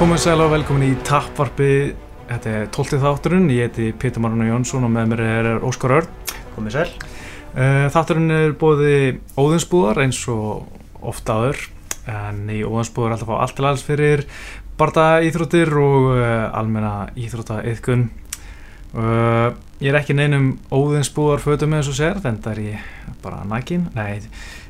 [0.00, 1.70] Komið sæl og velkomin í Tappvarpi
[2.30, 3.00] Þetta er 12.
[3.02, 6.10] þátturinn, ég heiti Pétur Maruna Jónsson og með mér er Óskar Örn
[6.54, 6.92] Komið sæl.
[7.58, 8.94] Eh, Þátturinn er bóði
[9.40, 10.68] óðinsbúðar eins og
[11.10, 11.64] ofta aður
[12.10, 14.22] en í óðinsbúðar er alltaf að fá allt til alls fyrir
[14.80, 18.06] barda íþróttir og uh, almenna íþrótta yðkun
[18.94, 22.86] uh, Ég er ekki neinum óðinsbúðar fötum eins og sér, þetta er ég
[23.24, 24.22] bara nækin Nei,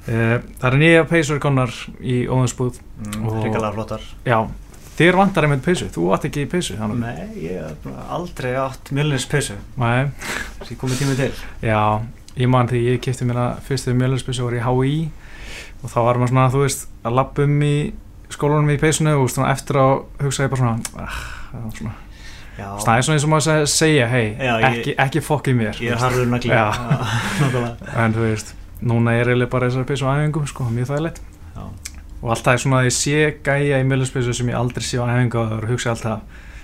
[0.09, 1.71] uh, það er nýja peysur konar
[2.03, 4.03] í óðinsbúð Mm, Og- Ríkalega flottar.
[4.29, 4.43] Já,
[4.99, 6.99] þér vantar einmitt peysu, þú átt ekki peysu þannig.
[7.01, 9.55] Nei, ég hef aldrei átt mjölnins peysu.
[9.81, 10.11] Nei,
[10.67, 11.31] Því komið tími til.
[11.65, 11.81] Já,
[12.37, 15.09] ég man því ég kipti mér að fyrstu mjöluspissu voru í HÍ
[15.83, 17.75] og þá var maður svona, þú veist, að lappa um í
[18.31, 21.21] skólanum í peysinu og svona, eftir að hugsa ég bara svona, ah,
[21.55, 21.95] var svona,
[22.61, 25.97] það er svona eins og maður seg- segja, hei, ég- ekki, ekki fokkið mér, ég
[25.97, 26.53] er harður nagli.
[27.41, 27.95] Nákvæmlega.
[28.05, 28.53] en þú veist,
[28.85, 31.21] núna er eiginlega bara þessar peysu á æfingu, sko, mjög þægilegt
[31.57, 31.65] Já.
[32.23, 35.05] Og alltaf er svona að ég sé gæja í mjöluspissu sem ég aldrei sé á
[35.09, 36.21] æfingu og það hugsa alltaf,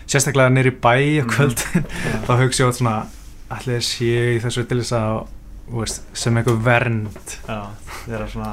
[0.06, 1.30] sérstaklega nýri bæ á Mhm.
[1.32, 2.18] kvöldin, Já.
[2.26, 2.96] þá hugsa ég alltaf svona,
[3.50, 5.26] allir sé í þessu til þess að,
[5.72, 7.60] veist, sem eitthvað vernd Já,
[8.04, 8.52] þeir eru svona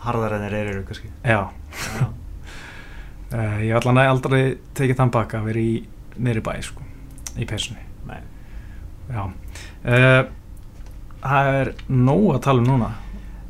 [0.00, 1.10] harðar en þeir eru, kannski.
[1.24, 1.40] Já,
[2.00, 2.08] Já.
[3.32, 4.42] uh, ég hef allan aldrei
[4.74, 5.74] tekið þann baka að vera í
[6.20, 6.82] nýri bæ sko,
[7.38, 8.20] í peysunni Nei.
[9.12, 10.22] Já uh,
[11.20, 12.86] Það er nóg að tala um núna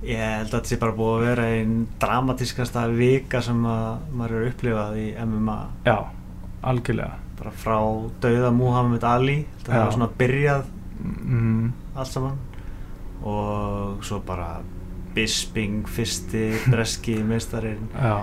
[0.02, 4.36] Ég held að þetta sé bara búið að vera einn dramatískasta vika sem að maður
[4.38, 5.56] eru upplifað í MMA.
[5.84, 5.96] Já,
[6.62, 7.18] algjörlega.
[7.40, 7.76] Bara frá
[8.20, 9.38] dauða Muhammad Ali.
[9.60, 10.64] Þetta var svona byrjað
[11.04, 12.38] mm, allt saman.
[13.22, 14.60] Og svo bara
[15.14, 18.20] Bisping, fyrsti breski meistarinn uh,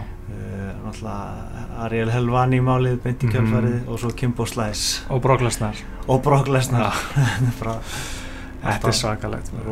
[0.86, 3.34] náttúrulega Ariel Helvani málið beint í Mhm.
[3.36, 5.04] kjálfarið og svo Kimbo Slice.
[5.12, 5.76] Og Brocklasnar
[6.08, 6.96] og Brock Lesnar.
[8.64, 9.68] Þetta er svakalegt maður.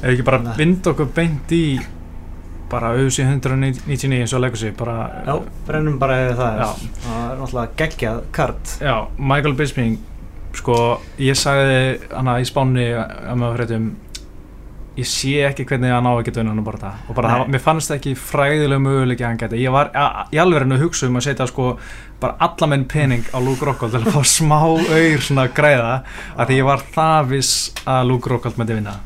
[0.00, 1.64] Ef ekki bara binda okkur beint í
[2.70, 5.34] bara auðvitað 199 eins og sig bara já,
[5.66, 6.60] brennum bara eða það.
[6.60, 8.76] Er það er náttúrulega geggjað kart.
[8.80, 9.98] Já, Michael Bisping
[10.56, 10.76] sko,
[11.20, 13.90] ég sagði hana í spáni að maður fréttum
[14.98, 17.62] ég sé ekki hvernig hann á að geta unnað bara það og bara það, mér
[17.64, 19.92] fannst ekki fræðilega möguleiki að hann geta, ég var
[20.34, 21.68] í alveg að hugsa um að setja sko
[22.20, 25.94] bara alla menn pening á Luke Rockhold til að fá smá auður svona græða
[26.36, 27.54] að því ég var það viss
[27.86, 28.98] að Luke Rockhold myndi vinna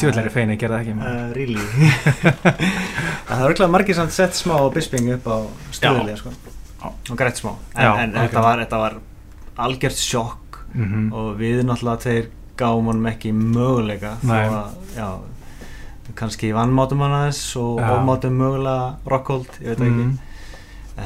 [0.00, 1.66] tjóðlega feini, gerði það ekki uh, really
[3.26, 5.36] það er örgulega margir samt sett smá Bisping upp á
[5.76, 6.32] stöðulega sko.
[6.86, 8.26] Og grætt smá en, Já, en algjörlega.
[8.26, 8.98] þetta, var, þetta var
[9.66, 10.42] algjört sjokk
[10.76, 11.06] Mhm.
[11.16, 12.26] og við náttúrulega þeir
[12.60, 15.06] gáum honum ekki möguleika að, já,
[16.18, 17.86] kannski vannmátum hann aðeins og Já.
[17.96, 20.10] ofmátum mögulega Rockhold, ég veit það Mhm.
[20.10, 20.18] ekki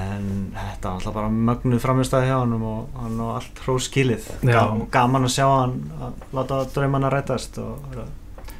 [0.00, 0.26] en
[0.56, 4.58] þetta var alltaf bara mögnuð framistæði hjá hann og hann á allt hrós skilið Já.
[4.74, 7.78] Ga gaman að sjá hann að láta draumanna rætast og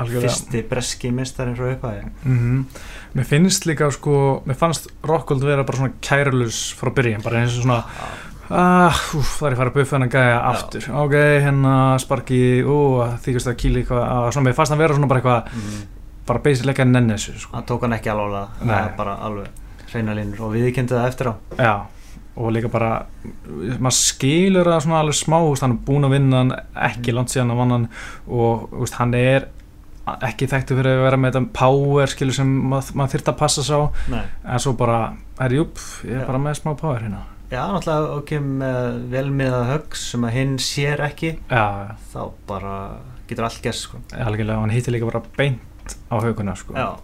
[0.01, 0.31] vera Algjörlega.
[0.31, 2.65] fyrsti breski mistarinn frá upphæði Mhm.
[3.15, 7.57] Mér finnst líka sko, mér fannst Rockhold vera bara svona kærulus frá byrjun, bara eins
[7.59, 7.85] og svona
[8.51, 12.79] ah, úf, það er að fara að buffa hennan gæja aftur ok, hérna sparki ú,
[13.25, 15.87] þykist að kýli eitthvað að, svona, mér fannst hann vera svona bara eitthvað, mm.
[16.31, 17.55] bara basic ekki að nenni þessu sko.
[17.57, 19.47] hann tók hann ekki alveg það er bara alveg
[19.93, 21.75] hreina línur og við kynntu það eftir á já,
[22.41, 22.91] og líka bara
[23.79, 26.53] maður skilur það svona alveg smá hann er búin að vinna hann
[26.91, 27.89] ekki langt síðan að vann hann
[28.27, 29.49] og hann er
[30.09, 33.65] ekki þekktu fyrir að vera með þetta power skilur sem mað, maður þyrft að passa
[33.67, 33.77] sá
[34.11, 34.23] Nei.
[34.45, 35.01] en svo bara,
[35.45, 36.27] er júp, ég er Já.
[36.31, 41.01] bara með smá power hérna Já, náttúrulega ok með velmiðað högg sem að hinn sér
[41.03, 41.65] ekki já,
[42.13, 42.75] þá bara
[43.27, 44.03] getur allt gæst sko.
[44.15, 46.77] algjörlega, og hann hittir líka bara beint á hauguna sko.
[46.79, 46.95] Já,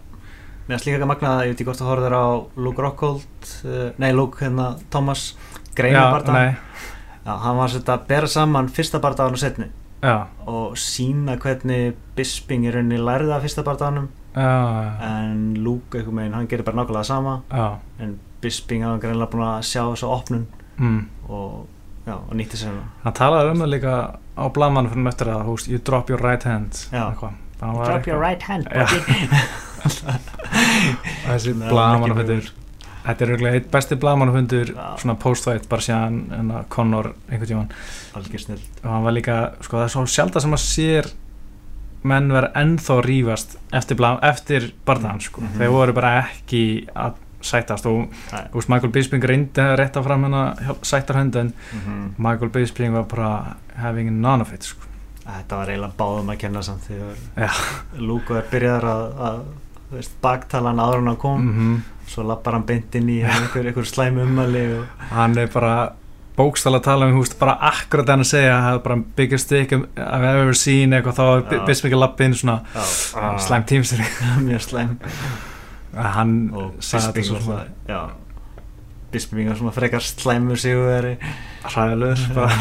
[0.69, 2.27] mér finnst líka ekki að ég veit ekki hvort þú horfður á
[2.63, 5.33] Luke Rockhold uh, nei, Luke hérna, Thomas
[5.75, 6.55] Greinu já, barða nei,
[7.27, 9.67] Já, hann var sett að bera saman fyrsta barðan og setni
[10.07, 14.51] já, og sína hvernig Bisping í rauninni lærði af fyrsta barðanum já,
[15.05, 17.39] en Luke einhvern veginn, hann gerir bara nákvæmlega sama.
[17.51, 21.01] Já, en Bisping hafa greinlega búin að sjá þessu opnun mm.
[21.29, 21.67] og,
[22.07, 22.87] já, og nýtti sér hana.
[23.05, 23.97] Hann talaði um það líka
[24.37, 26.87] á blamanum fyrir eftir að, húst, you drop your right hand.
[26.93, 29.01] Hann var Drop your right hand, buddy
[31.27, 32.66] þessi blamanufundur ekki
[33.07, 34.87] þetta er auðvitað eitt besti blamanufundur Já.
[35.03, 37.69] svona post-fight, bara síðan en að Conor einhvern
[38.43, 41.13] snill og hann var líka, sko það er svo sjálf sem að sér
[42.07, 45.41] menn vera ennþá að rífast eftir, eftir barðan sko.
[45.43, 45.59] Mhm.
[45.59, 47.15] þeir voru bara ekki að
[47.47, 48.09] sætast og
[48.55, 52.15] veist, Michael Bisping reyndi að rétta fram hennar sættarhönd en Mhm.
[52.19, 54.81] Michael Bisping var bara having none of it sko.
[55.27, 56.97] Þetta var eiginlega báðum að kenna samt Já.
[57.37, 59.43] þegar Luke var byrjaðar að,
[59.91, 61.51] að veist, baktala hann áður en hann kom.
[61.51, 61.77] Mm
[62.11, 65.77] svo lappar hann beint inn í einhver, einhver slæm ummali og hann er bara
[66.37, 70.29] bókstala að tala um, húst, bara akkurat hann að segja að bara biggest stick I've
[70.29, 72.85] ever seen eitthvað þá er Bisping að lappa inn svona já,
[73.47, 74.05] slæm tímstur
[74.49, 74.95] mjög slæm.
[75.97, 77.63] Hann og sagði þetta svona.
[77.89, 78.01] já,
[79.15, 81.17] Bisping var svona frekar slæmur sigurveri
[81.65, 82.61] hræðilegur bara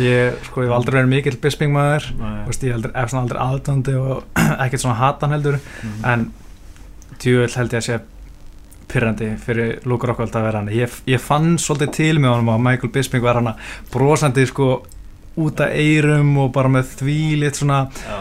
[0.00, 3.40] ég, sko, ég hef aldrei verið mikill Bisping maður Þú veist, ég er svona aldrei
[3.46, 6.04] aðdóndi og ekkert svona hatan heldur Mhm.
[6.12, 6.26] en
[7.20, 8.00] djúvel held ég að sé
[8.90, 10.68] pyrrandi fyrir Luke Rockhold að vera hann.
[10.74, 13.52] Ég, ég fann svolítið til með honum að Michael Bisping var hann
[13.92, 14.70] brosandi sko
[15.38, 18.16] út af eyrum og bara með þvílitt svona já,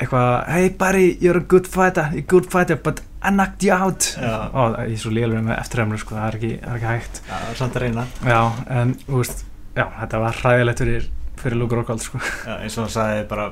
[0.00, 3.74] eitthvað hey buddy, you're a good fighter, you're a good fighter but I knocked you
[3.74, 4.06] out.
[4.54, 7.20] Og ég er svo lélur með eftirhemlu sko, það er ekki, það er ekki hægt.
[7.26, 8.04] Já, það er samt að reyna.
[8.24, 8.40] Já,
[8.80, 9.44] en þú veist,
[9.76, 11.08] já, þetta var hræðilegt fyrir,
[11.40, 12.18] fyrir Luke Rockhold sko.
[12.58, 13.48] Eins og hann sagði bara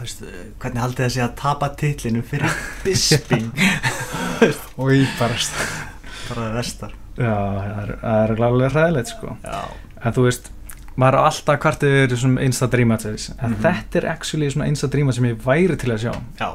[0.00, 0.22] veist,
[0.60, 2.52] hvernig haldið það sé að tapa titlinu fyrir
[2.84, 3.50] Bisping?
[4.76, 5.56] Og ég barast
[6.28, 9.36] bara vestar Já, það er, glálega hræðilegt sko.
[9.46, 10.50] En þú veist,
[11.00, 13.60] maður er alltaf kvartið yfir þessum Insta Dream Matches En Mhm.
[13.64, 16.12] þetta er actually svona Insta Dream Match sem ég væri til að sjá.
[16.40, 16.50] Já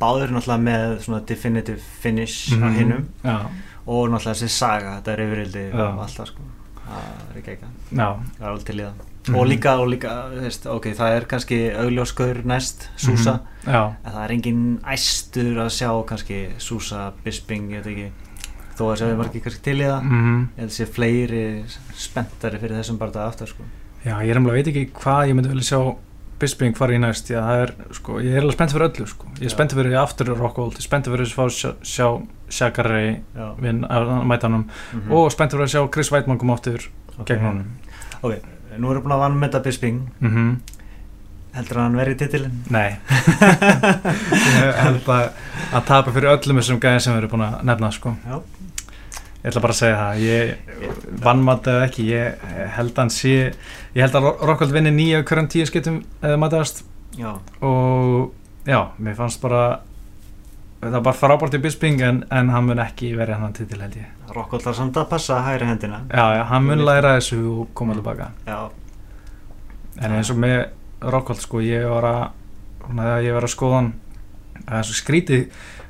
[0.00, 2.74] báður náttúrulega með svona definitive finish á Mhm.
[2.78, 3.04] hinnum
[3.86, 6.42] og náttúrulega þessi saga, þetta er yfirildi alltaf sko
[6.88, 7.58] það er
[7.94, 8.08] já,
[8.38, 9.02] það er alveg til í það.
[9.24, 9.36] Mhm.
[9.40, 13.40] og líka, og líka, veist, ok, það er kannski augljóskur næst, Súsa.
[13.64, 13.72] Mhm.
[13.72, 18.10] Já, en það er engin æstur að sjá kannski Súsa, Bisping, ég veit ekki.
[18.74, 20.02] Þó að séu margir kannski til í það.
[20.02, 21.64] Mm ég held að sé fleiri
[21.94, 23.62] spenntari fyrir þessum bara það aftur sko.
[24.04, 25.96] Já ég er alveg veit ekki hvað ég myndi vilja sjá
[26.38, 29.26] Bisping fara í næst Já, það er, sko, ég er alveg spennt fyrir öllu sko.
[29.38, 32.08] Ég er spennt fyrir aftur Rockhold Ég er spennt fyrir að fá sjá, sjá
[32.54, 35.10] Shagari mæta honum mhm.
[35.10, 37.28] Og spennt fyrir að sjá Chris Weidmann koma áttur Ok.
[37.30, 37.66] gegn honum.
[38.22, 38.40] Ok,
[38.78, 40.00] nú erum við búin að vannmynda Bisping.
[40.20, 40.56] Mm
[41.54, 42.96] heldur hann verið í titilin Nei.
[44.58, 45.26] Ég held að
[45.74, 48.14] að tapa fyrir öllum þessum gæðin sem við erum búin að nefna sko.
[49.44, 50.74] Ég ætla bara að segja það Ég
[51.24, 52.44] vannmatt eða ekki Ég
[52.78, 53.34] held að hann sé
[53.94, 56.82] Ég held að Rockhold vinni nýja hverjum tíu skiptum eða mattast
[57.14, 57.30] já,
[57.62, 58.32] og
[58.66, 59.64] já, mér fannst bara
[60.92, 64.08] það var frábært í Bisping en, en hann mun ekki verið hann titil held ég.
[64.34, 66.02] Rockhold þarf samt að passa hægri hendina.
[66.10, 68.30] Já, já, hann mun læra þessu og koma tilbaka.
[68.48, 68.58] Já,
[70.00, 70.58] en eins og með
[71.04, 72.24] Rockhold sko, ég var að
[72.84, 73.92] svona, ég var að skoða hann
[74.64, 75.46] það er svo skrítið.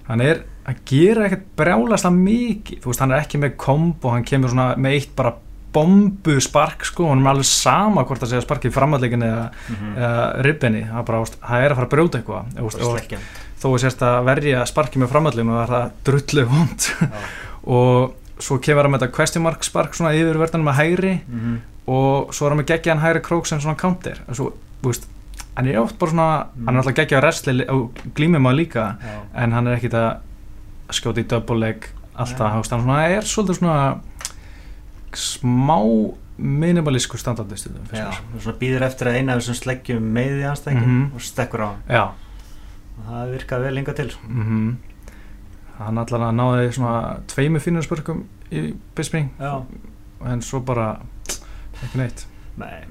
[0.09, 2.83] Hann er að gera ekkert brjálast að mikið.
[2.83, 5.37] Þú veist, hann er ekki með kombo hann kemur svona með eitt bara
[5.75, 9.97] bombu spark sko, hann er alveg sama hvort það segja sparkið framallegin eða, mhm.
[9.99, 12.53] eða ribbinni, það er bara, það er að fara að brjóta eitthvað
[13.65, 16.89] þó að sérst að verja sparkið með framallegin og það er það drullu vond
[17.79, 21.57] og svo kemur hann með þetta question mark spark svona yfir verðanum með hægri mhm.
[21.89, 24.49] og svo er hann með geggjaðan hægri krók sem svona counter og svo,
[24.83, 25.09] þú veist,
[25.55, 26.67] hann er oft bara svona Mm.
[26.67, 30.11] hann er alltaf geggjaðan wrestli og glímið maður líka já, en hann er ekkit að
[30.95, 33.79] skjóta í double leg alltaf, veist, hann svona er svolítið svona
[35.15, 35.79] smá
[36.39, 38.35] minimalísku standardi stundum já, finnst mér.
[38.37, 41.05] og svona býður eftir að eina af þessum sleggjum meði anstængin Mhm.
[41.15, 41.83] og stekkur á hann
[43.03, 44.11] það virkaði vel lenga til.
[44.15, 44.29] Sko.
[44.29, 44.75] mhm.
[45.75, 48.21] Hann allan að náði svona tveimu fínur spörkum
[48.55, 51.01] í Bisping en svo bara
[51.83, 52.27] ekki neitt.
[52.57, 52.85] Nei.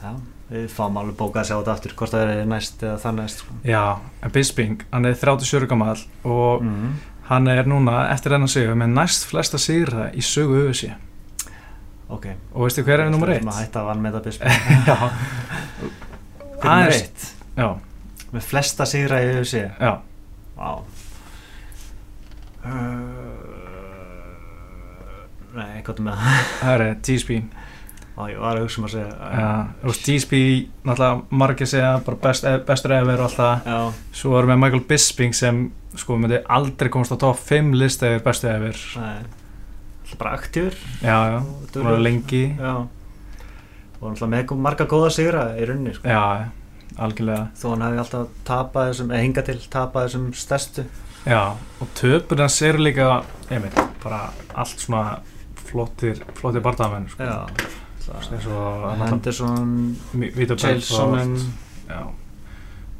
[0.00, 0.14] Já,
[0.48, 3.42] við fáum alveg bókað að sjá þetta aftur hvort það er næst eða það næst
[3.42, 3.58] sko.
[3.68, 3.82] já,
[4.24, 6.94] en Bisping, hann er 37 gammal og mm.
[7.28, 10.88] hann er núna eftir þennan sigur með næst flesta sigra í sögu öfusi.
[12.10, 12.26] Ok.
[12.54, 13.44] Og veistu hver er nummer Við eitt?
[13.44, 14.48] ætlum að hætta að vann með þetta Bisping.
[14.88, 17.28] Já, hver er nummer Aðeins- eitt?
[17.60, 17.68] Já,
[18.34, 19.92] með flesta sigra í UFC já.
[20.56, 20.70] Vá.
[22.60, 23.30] Uh,
[25.56, 26.50] Nei, hvað er með það?
[26.60, 27.30] það er TSP
[28.20, 30.40] Á, ég var að hugsa um að segja Já, þú veist, TSP,
[30.84, 33.68] náttúrulega margir segja bara best, eh, bestur efer og allt það.
[33.70, 35.60] Já, svo erum við Michael Bisping sem
[35.96, 40.74] sko myndi aldrei komast á top 5 list eða bestu efer er bara aktífur.
[41.02, 42.56] Já, já, og og lengi.
[42.58, 42.86] Já.
[44.00, 46.08] Og náttúrulega með marga góða sigra í rauninni sko.
[46.08, 46.50] já,
[47.00, 47.48] algjörlega.
[47.58, 50.84] Þó hann hefði alltaf tapað þessum, eða hingað til tapað þessum stærstu.
[51.28, 51.42] Já,
[51.80, 53.10] og töpur hans eru líka
[53.50, 54.22] einmitt, bara
[54.56, 55.18] allt svona
[55.68, 57.26] flottir, flottir barndamenn sko.
[60.64, 61.36] Henderson,
[61.88, 62.00] já.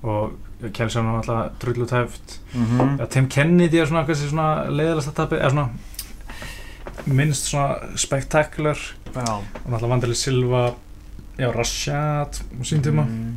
[0.03, 0.37] Og
[0.73, 2.41] Kjelsson var alltaf drullu tæft.
[2.55, 5.69] Mm Já, Tim Kennedy er svona, svona leiðilegast að tapja, eða svona
[7.07, 8.79] minnst svona spektakular.
[9.15, 9.25] Já.
[9.41, 10.75] Og náttúrulega Vandali Silva
[11.39, 13.37] já, Rashad og síndtíma Mm.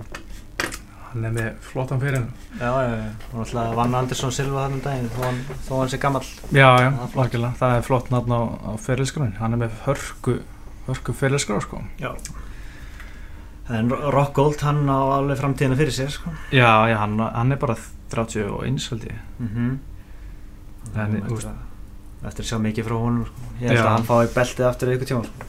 [1.13, 2.23] Hann er með flottan fyrir
[2.59, 5.97] Já, já, já, og náttúrulega vann Andersson Silva þannum daginn þó hann, þó hann sé
[6.01, 10.39] gammal já, já, algjörlega, það er flott nafn á, á fyrirlskráin, hann er með hörku
[10.87, 12.11] hörku fyrirlskrá, sko Já
[13.71, 16.33] En Rock Gold, hann á alveg framtíðina fyrir sér sko.
[16.51, 17.77] já, já, hann, hann er bara
[18.11, 19.77] 31 held ég mm -hmm.
[20.99, 23.33] En, úst- að, eftir að sjá mikið frá honum sko.
[23.61, 23.85] Ég held Já.
[23.85, 25.47] að hann fái beltið aftur ykkur tíma sko.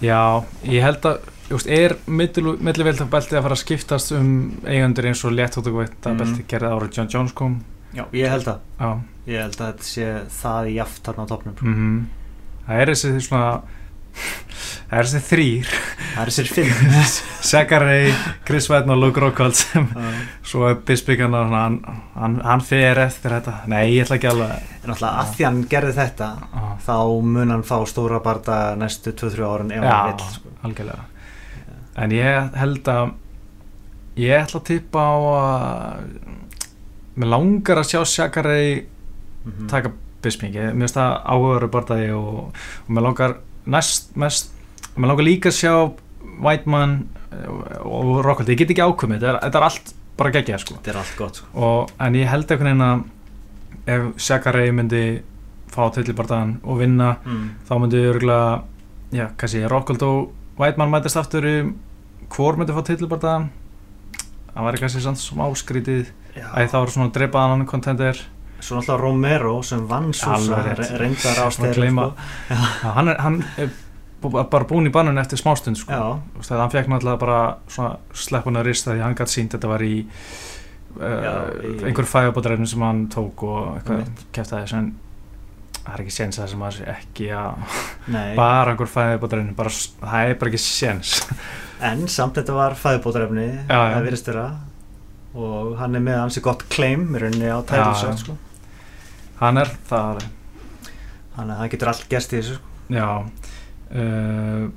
[0.00, 4.30] já, ég held að Just, er millivelta beltið að fara að skiptast um
[4.68, 6.18] eigandur eins og léttótugveitt að Mhm.
[6.20, 7.60] beltið gerði árið John Jones kom?
[7.94, 8.58] Já, ég held að.
[8.80, 8.90] Já,
[9.26, 10.08] ég held að þetta sé
[10.42, 12.06] það í jaft þarna á topnum mm
[12.68, 13.62] það er þessi svona
[14.90, 15.68] það er þessi þrýr
[16.14, 16.94] það er sér fimm.
[17.50, 18.14] Sakarei,
[18.44, 20.10] Chris Weidn og Luke Rockhold sem Já.
[20.42, 21.78] svo er Bisping hann, hann,
[22.14, 23.54] hann, hann fer eftir þetta.
[23.70, 24.50] Nei, ég ætla ekki alveg
[24.84, 29.12] en alltaf að því hann gerði þetta á, þá mun hann fá stóra barda næstu
[29.16, 30.48] 2-3 árun ef hann vill Já, sko.
[30.64, 31.06] algjörlega
[31.98, 33.12] En ég held að
[34.18, 36.04] ég ætla að tippa á að
[37.18, 38.86] mér langar að sjá Sakarei
[39.48, 39.68] Mhm.
[39.70, 42.38] taka Bisping ég, mér finnst það áhugaður barðaði og,
[42.84, 43.36] og mér langar
[43.70, 44.50] næst mest
[44.96, 45.72] mér langar líka að sjá
[46.42, 46.96] Whiteman
[47.86, 50.90] og Rockhold, ég get ekki ákveðið þetta er, þetta er allt bara geggjað sko þetta
[50.90, 51.46] er allt gott sko.
[51.54, 55.04] og, en ég held einhvern veginn að ef Sakarei myndi
[55.70, 57.46] fá tillibardaðan og vinna mm.
[57.68, 58.62] þá myndi örgulega
[59.14, 61.56] já, kannski Rockhold og Whiteman mætast aftur í
[62.34, 63.48] hvor myndi fá tillibardaðan
[64.54, 66.08] það væri kannski samt smá skrítið.
[66.38, 68.18] Að þá eru svona dreipaðan kontender
[68.60, 70.32] svo náttúrulega Romero sem vann svo
[70.98, 72.08] reyndar ástæður gleyma.
[72.10, 72.88] sko.
[72.96, 73.68] Hann, er, hann er
[74.50, 75.94] bara búin í bannun eftir smástund sko.
[76.36, 77.40] veist, að hann fekk náttúrulega bara
[78.18, 79.92] sleppuna rista því hann gætt sínt þetta var í,
[80.98, 81.34] uh, Já,
[81.70, 83.78] í- einhver fægabótaræfni sem hann tók og
[84.34, 84.90] kæft aðeins en
[85.84, 87.70] það er ekki séns það sem að ekki að
[88.36, 91.14] bara einhver fægabótaræfni bara, s- það er bara ekki séns
[91.84, 94.48] en samt þetta var fæðubótarefni það virðist vera.
[95.38, 98.16] Og hann er með hansi gott claim í rauninni á já.
[98.18, 98.34] sko.
[99.38, 100.24] hann er það.
[101.38, 102.74] Að það getur allt gerst í þessu sko.
[102.88, 103.08] Já.
[103.88, 104.68] Uh,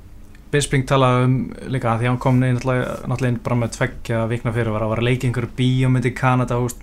[0.52, 1.36] Bisping talaði um
[1.72, 5.30] líka því hann kom inn náttúrulega inn bara með tveggja vikna fyrir var að í
[5.30, 6.82] einhverju bíómynd í Kanada úst,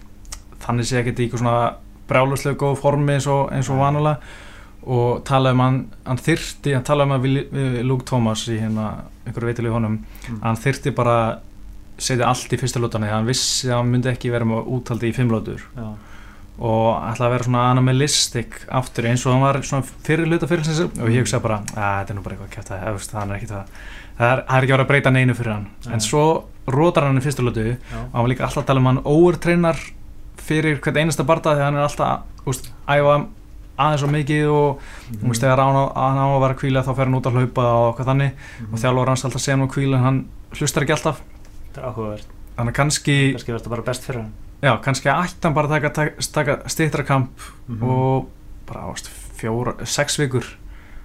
[0.63, 1.57] þannig sé ekkert í eitthvað svona
[2.09, 4.17] brjáluslega góð formi eins og, eins og vanulega
[4.89, 8.87] og talaði um hann, hann þyrti hann talaði um að Luke Thomas í hérna
[9.29, 10.41] einhverju veitilegu honum Mm.
[10.43, 11.17] hann þyrti bara
[11.99, 15.15] setja allt í fyrsta að hann vissi að hann myndi ekki vera með úthaldi í
[15.15, 15.87] fimm lótur já,
[16.59, 20.81] og ætlaði að vera svona animalistic aftur eins og hann var svona fyrir hluta fyrirlsins
[20.99, 23.49] og ég hugsaði bara að þetta er nú bara eitthvað kæft að það er ekki
[23.53, 23.73] það.
[24.19, 25.67] Það er, er ekki verið að breyta neinu fyrir hann.
[25.85, 25.93] Nei.
[25.95, 26.23] en svo
[26.67, 29.01] rótar hann í fyrstu hlutu já, og hann var líka alltaf að tala um hann
[29.07, 29.79] overtreinar
[30.49, 33.15] fyrir hvert einasta barða því hann er alltaf úst, æfa
[33.79, 35.23] aðeins og mikið og mm.
[35.31, 37.87] úst, þegar hann á, á að vera kvíla þá fer hann út að hlaupa og
[37.91, 38.33] eitthvað þannig.
[38.59, 38.73] Mhm.
[38.73, 40.19] og þjálfur hans alltaf segja hann að kvíla en hann
[40.59, 41.21] hlustar ekki alltaf.
[41.69, 42.31] Þetta er áhugavert.
[42.59, 44.33] Þannig kannski, kannski verður þetta bara best fyrir hann.
[44.59, 47.83] Já, kannski ætti hann bara að taka, taka, taka stýttra kamp Mhm.
[47.83, 48.27] og
[48.67, 49.07] bara ást,
[49.39, 50.45] fjóra, sex vikur.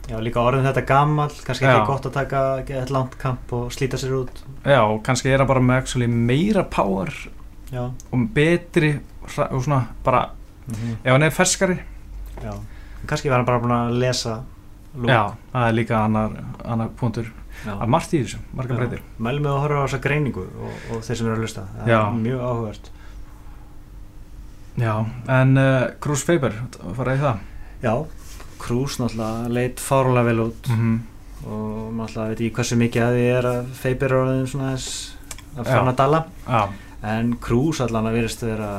[0.09, 3.97] Já, líka orðin þetta gammal kannski ekki gott að taka eitt langt kamp og slíta
[3.97, 4.43] sér út.
[4.67, 7.09] Já, og kannski er hann bara með actually, meira power
[7.73, 10.31] já, og betri og svona bara,
[10.69, 11.79] mm ef hann er ferskari
[12.43, 12.53] já.
[13.07, 14.35] kannski var hann bara búin að lesa
[14.95, 15.13] Luke.
[15.13, 15.23] já,
[15.53, 17.33] það er líka annar, annar punktur.
[17.65, 19.01] Að margt í þessu, marga breytir.
[19.23, 21.63] Mælum við að horfa á þessa greiningu og, og þeir sem eru að hlusta.
[21.79, 21.99] Það Já.
[22.01, 22.91] er mjög áhugavert.
[24.75, 24.95] Já,
[25.39, 26.57] en uh, Cruz Faber
[26.99, 27.43] fara í það?
[27.85, 27.95] Já,
[28.65, 30.71] Krús náttúrulega leit fárulega vel út.
[30.75, 31.03] Mm
[31.45, 35.59] og náttúrulega veit ég hversu mikið að því er að Faber er orðin svona þess
[35.59, 36.63] að fann að dala já,
[37.15, 38.71] en Krús allan að verist vera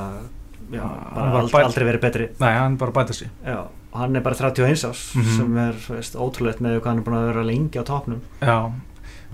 [0.71, 0.81] já,
[1.15, 2.29] hann ald, bæ- aldrei verið betri.
[2.39, 3.57] Nei, hann bara bæta sig já,
[3.93, 5.35] og hann er bara 31 ás Mhm.
[5.37, 8.71] sem er veist, ótrúlegt með hvað hann er búin að vera lengi á topnum já,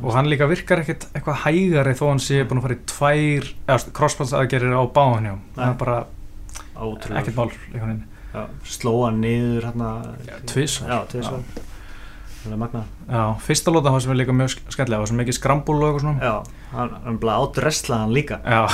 [0.03, 3.53] og hann líka virkar ekkert eitthvað hægari þó hann sé búin að fara í tvær
[3.67, 5.35] eða crosspass aðgerir á báðan hjá.
[5.55, 5.69] Það Nei.
[5.69, 6.05] er bara
[6.75, 7.35] ótrúlega ekkert
[8.33, 10.15] já, slóa niður hérna.
[10.27, 10.89] Já, tvisvar.
[10.89, 11.05] já,
[12.41, 12.57] það er
[13.37, 16.01] fyrsta lóta það sem er líka mjög sk- skemmtilega og sem mikið skrambúl og eitthvað
[16.01, 16.21] svona.
[16.21, 18.39] Já, hann, hann bara átresla hann líka.
[18.41, 18.67] Já,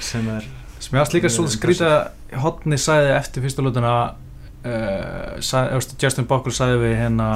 [0.00, 0.44] sem er
[0.80, 3.94] sem ég alls líka svolítið skrítið að Hotni sagði eftir fyrsta lótuna
[4.64, 7.30] uh, sagði, eða, Justin Bockel sagði við hérna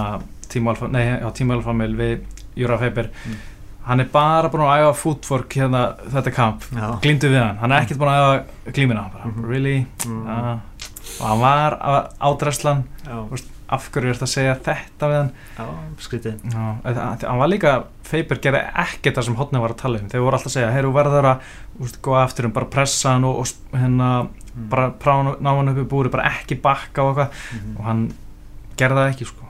[0.52, 2.24] Tíma Alfa, nei, já, Tíma Alfa Mil við
[2.58, 3.36] Júra Feiber Mm.
[3.84, 7.58] hann er bara búin að æfa footwork hérna þetta kamp, já, glýmdu við hann.
[7.60, 9.44] Hann er ekkert búin að æfa glímina bara, Mhm.
[9.50, 10.58] really, mm, uh,
[11.20, 11.76] og hann var
[12.20, 13.18] ádræslan, já,
[13.68, 15.66] af hverju er þetta að segja þetta við hann já,
[16.04, 16.64] skrítið Já,
[17.28, 20.36] hann var líka Faber gerði ekkert það sem Hotni var að tala um þeir voru
[20.36, 21.48] alltaf að segja, heyrðu verður að
[21.80, 24.10] úst, góða eftir um, bara pressa hann og, og hérna,
[24.54, 24.68] Mm.
[24.70, 27.72] bara prána ná hann upp í búri bara ekki bakka og eitthvað Mhm.
[27.76, 28.02] og hann
[28.78, 29.40] gerði það ekki sko.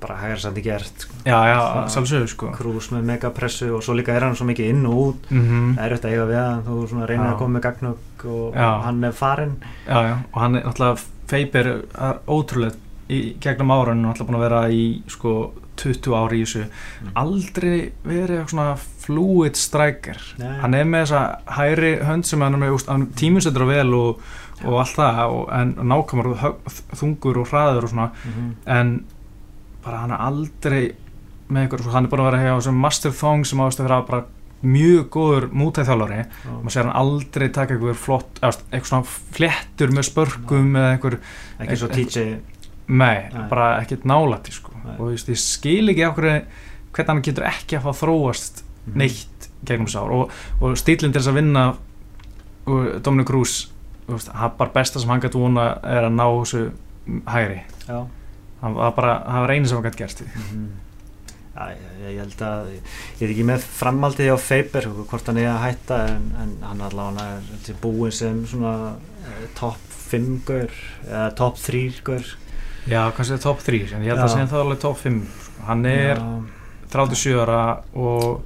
[0.00, 1.14] bara hægir í gert sko.
[1.26, 2.46] já, já, sjálfsögur sko.
[2.58, 5.84] Krús með megapressu og svo líka er hann svo mikið inn og út mm það
[5.84, 7.32] er auðvitað að eiga við hann þú svona reynir Já.
[7.34, 8.82] að koma með gagnögg og Já.
[8.82, 9.56] hann er farinn
[9.86, 12.74] já, já, og hann er náttúrulega Faber er ótrúlega
[13.08, 15.32] í gegnum árun náttúrulega búin að vera í sko
[15.78, 17.10] 20 ári í þessu Mm.
[17.14, 20.58] aldrei verið eitthvað svona fluid striker Nei.
[20.60, 21.20] hann er með þessa
[21.58, 24.20] hæri hönd sem hann er með, hann tímusettur á vel og,
[24.64, 28.54] og allt það og, en nákvæmur og þungur og hraður og svona Mhm.
[28.66, 29.04] en
[29.84, 30.82] bara hann er aldrei
[31.48, 34.02] með ykkur, hann er búin að vera hjá sem Master Thong sem ást að vera
[34.02, 34.24] bara
[34.64, 36.50] mjög góður mútæðþjálfari Já.
[36.50, 41.18] maður sér hann aldrei taka einhver flott eitthvað svona fléttur með spörkum eða einhver,
[41.60, 42.40] ekki svo TJ
[42.88, 43.48] nei, Nei.
[43.50, 44.72] bara ekkert nálætti sko.
[44.84, 48.96] Og þú veist, ég skil ekki okkur hvernig hann getur ekki að fá þróast Mhm.
[48.96, 50.30] neitt gegnum sár og,
[50.62, 51.64] og stílinn til þess að vinna
[53.02, 53.68] Dominic Cruz
[54.08, 56.62] hann bara besta sem hann gæti vona er að ná þessu
[57.28, 58.06] hægri Já.
[58.62, 60.68] hann var bara, það var einu sem hann gæti gerst í Mhm.
[61.58, 62.66] Já, ég, ég held að
[63.18, 66.80] ég er ekki með framhaldið á Faber hvort hann er að hætta en, en hann
[66.80, 68.94] allavega er búinn sem svona
[69.26, 70.70] eh, topp 5 gaur
[71.08, 72.24] eða topp 3 gaur
[72.88, 74.24] já, kannski top 3 en ég held Já.
[74.24, 75.66] að segja það alveg top 5 sko.
[75.68, 76.28] hann er Já.
[76.92, 77.60] 37 ára
[77.94, 78.40] og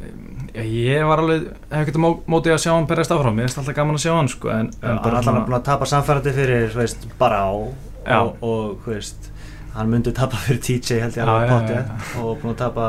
[0.00, 3.60] um, ég var alveg hef ekkert mó, mótið að sjá hann berjast áfram ég veist
[3.60, 5.88] alltaf gaman að sjá hann sko, en, Já, en hann er allavega búinn að tapa
[5.90, 7.52] samfærandi fyrir veist, bara á
[8.04, 8.18] Já.
[8.20, 9.30] og, og veist,
[9.74, 12.60] hann myndi tapa fyrir TJ held ég Já, alveg já, pottið já, og búinn að
[12.64, 12.88] tapa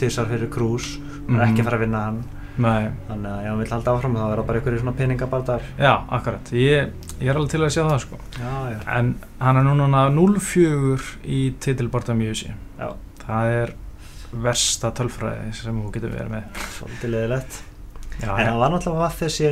[0.00, 1.50] tvisar fyrir Cruz hann er Mhm.
[1.50, 2.24] ekki að fara að vinna hann
[2.56, 5.62] Nei, þannig að ef hann vil halda áfram þá verður bara einhverju svona peningabaldar.
[5.78, 6.52] Já, akkurat.
[6.54, 8.18] Ég, ég er alveg til að sjá það sko.
[8.38, 9.08] já, já, en
[9.40, 12.44] hann er núna 0-4 í titilbarta mjög
[12.78, 12.88] já,
[13.24, 13.74] það er
[14.44, 16.62] versta tölfræði sem þú getur verið með.
[16.78, 17.58] Svolítið leðilegt
[18.22, 19.50] já, en hann var náttúrulega að þessi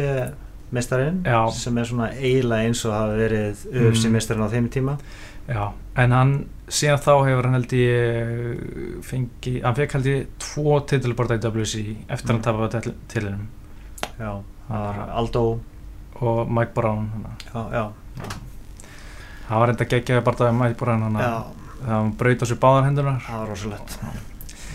[0.73, 1.21] mestarinn
[1.59, 4.13] sem er svona eiginlega eins og hafa verið UFC Mm.
[4.17, 4.97] mestarinn á þeim tíma.
[5.51, 6.33] Já, en hann
[6.73, 11.83] síðan þá hefur hann held ég fengi, hann fekk held ég tvo titilbarta í WC
[12.09, 12.39] eftir Mm.
[12.39, 13.49] hann tapaði til, tilinum.
[14.19, 14.33] Já,
[15.19, 15.61] Aldo.
[16.23, 17.31] og Mike Brown hana.
[17.53, 17.85] já, já,
[19.49, 21.21] það var enda geggjaði bardaði Mike Brown hana.
[21.21, 21.45] já,
[21.83, 23.99] það hann braut á sér báðar hendunar það var rosalegt.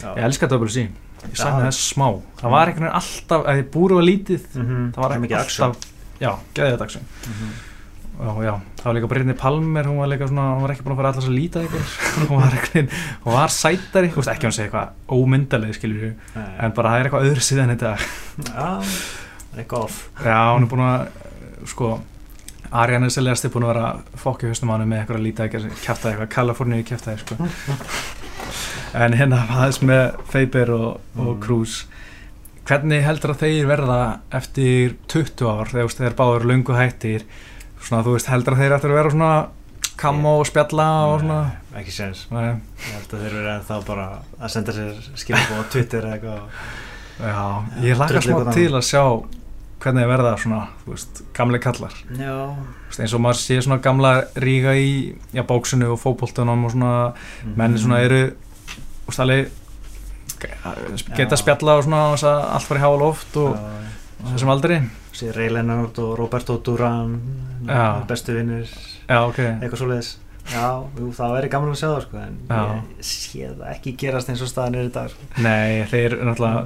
[0.01, 0.09] Já.
[0.17, 1.43] ég elska WC ég Já.
[1.43, 2.07] sagði þess smá.
[2.41, 5.77] Það var einhvern veginn alltaf, að þið búru var lítið Mhm, það var alltaf
[6.21, 7.03] já, geðið þetta action.
[7.25, 7.49] Mhm.
[7.49, 7.66] og
[8.17, 10.99] já, það var líka Brynni Palmer hún var líka svona, hún var ekki búin að
[11.01, 12.91] fara alltaf svo lítið eitthvað hún var veginn,
[13.25, 16.51] hún var sætari þú veist ekki að hún segja eitthvað ómyndaleg skilur við, Nei.
[16.65, 17.91] en bara það er eitthvað öðru síðan þetta,
[18.47, 18.69] já,
[19.53, 21.09] það er off já, hún er búin að
[21.73, 21.91] sko,
[23.17, 25.83] Celeste er búin að vera að fokki haustum á henni með eitthvað lítið ekki að
[25.85, 27.37] kæfta eitthvað, Kaliforníu kæfta sko.
[29.03, 31.41] en hérna aðeins með Faber og, og Mm.
[31.43, 31.85] Cruz
[32.67, 33.99] hvernig heldur að þeir verða
[34.35, 37.23] eftir 20 ár þegar báður löngu hættir
[37.81, 39.31] svona þú veist heldur að þeir eftir að vera svona
[39.97, 41.39] kammo og spjalla og svona.
[41.71, 42.25] Nei, ekki séns.
[42.29, 44.07] Ég held að þeir eru ennþá bara
[44.39, 46.41] að senda sér skilabóð á Twitter eða eitthvað
[47.17, 47.45] já,
[47.87, 49.03] ég laka smá til að sjá
[49.81, 51.93] hvernig þeir verða svona, þú veist, gamle kallar.
[52.17, 52.35] Já,
[52.89, 54.11] veist, eins og maður sé svona gamla
[54.41, 54.89] ríga í
[55.37, 57.55] já, bóksinu og fótboltunum og svona Mhm.
[57.57, 58.21] menni svona eru
[59.17, 59.49] alveg
[60.37, 61.37] geta Já.
[61.41, 62.01] spjalla og svona
[62.53, 64.79] allt fari há loft og, og þessum aldri
[65.17, 67.17] sé Ray Leonard og Roberto Duran
[68.09, 70.11] bestu vinnir já, ok, eitthvað svoleiðis.
[70.47, 72.59] Já, jú, það væri gaman að sjá það sko, en Já.
[72.71, 75.25] ég sé það ekki gerast eins og staðan er í dag sko.
[75.43, 76.61] nei, þeir náttúrulega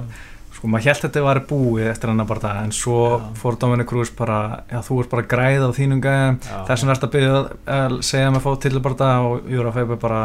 [0.54, 3.24] sko, maður held að þetta var búið eftir hann bara dag, en svo Já.
[3.40, 4.38] fór Dominic Cruz bara,
[4.70, 6.38] já, þú ert bara að græða á þínum gæðum,
[6.68, 7.32] þess vegna ert að byrja
[7.80, 10.22] að segja mig að fá til bara dag og Júra Feiber bara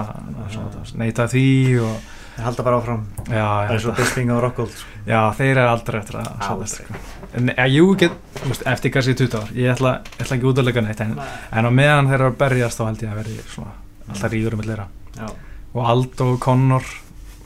[1.02, 1.48] neita því
[1.82, 2.14] og
[2.46, 3.04] halda bara áfram.
[3.28, 5.00] Það er svo Bisping og Rockhold sko.
[5.08, 7.02] já, þeir eru aldrei eftir að sætast, sko.
[7.40, 10.62] en ja, jú, get, veist, eftir kannski 20 ár, ég ætla, ég ætla ekki út
[10.62, 11.16] að leika neitt, en,
[11.52, 13.74] en á meðan þeir eru að berjast þá held ég að verði svona,
[14.08, 15.28] alltaf ríður um já,
[15.74, 16.94] og Aldo og Connor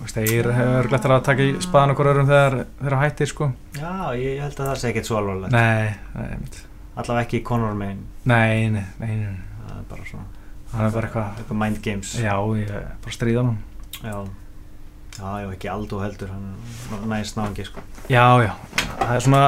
[0.02, 3.52] þeir hefur glætt að taka í spaðan okkur öðrum þegar þeir eru hættir sko.
[3.78, 6.62] Já, ég held að það sé ekkert svo alvarlegt.
[6.92, 8.02] Allavega ekki í Conor Main.
[8.26, 9.36] Nei, nei, nei, nei.
[9.62, 10.26] það er bara svona
[10.72, 12.14] hann er bara eitthvað eitthvað mind games.
[12.20, 12.72] Já, ég
[13.04, 13.58] bara stríða hann
[14.02, 14.16] já,
[15.22, 16.50] já, já ekki Aldo heldur hann
[16.98, 17.80] er næst náðingi sko.
[18.10, 18.52] já, já,
[19.00, 19.44] það er svona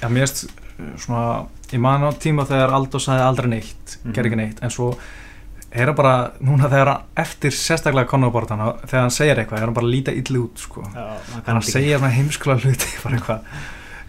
[0.00, 0.46] já, mér erst
[1.02, 1.26] svona
[1.72, 4.12] ég man á tíma þegar Aldo sagði aldrei neitt Mhm.
[4.14, 4.92] gerði ekki neitt, en svo
[5.72, 9.74] er hann bara, núna þegar hann eftir sérstaklega Conor-bortan, þegar hann segir eitthvað er hann
[9.74, 10.84] bara að líta illi út sko.
[10.94, 11.72] Já, hann ekki.
[11.72, 13.40] segja svona heimskula hluti bara eitthvað,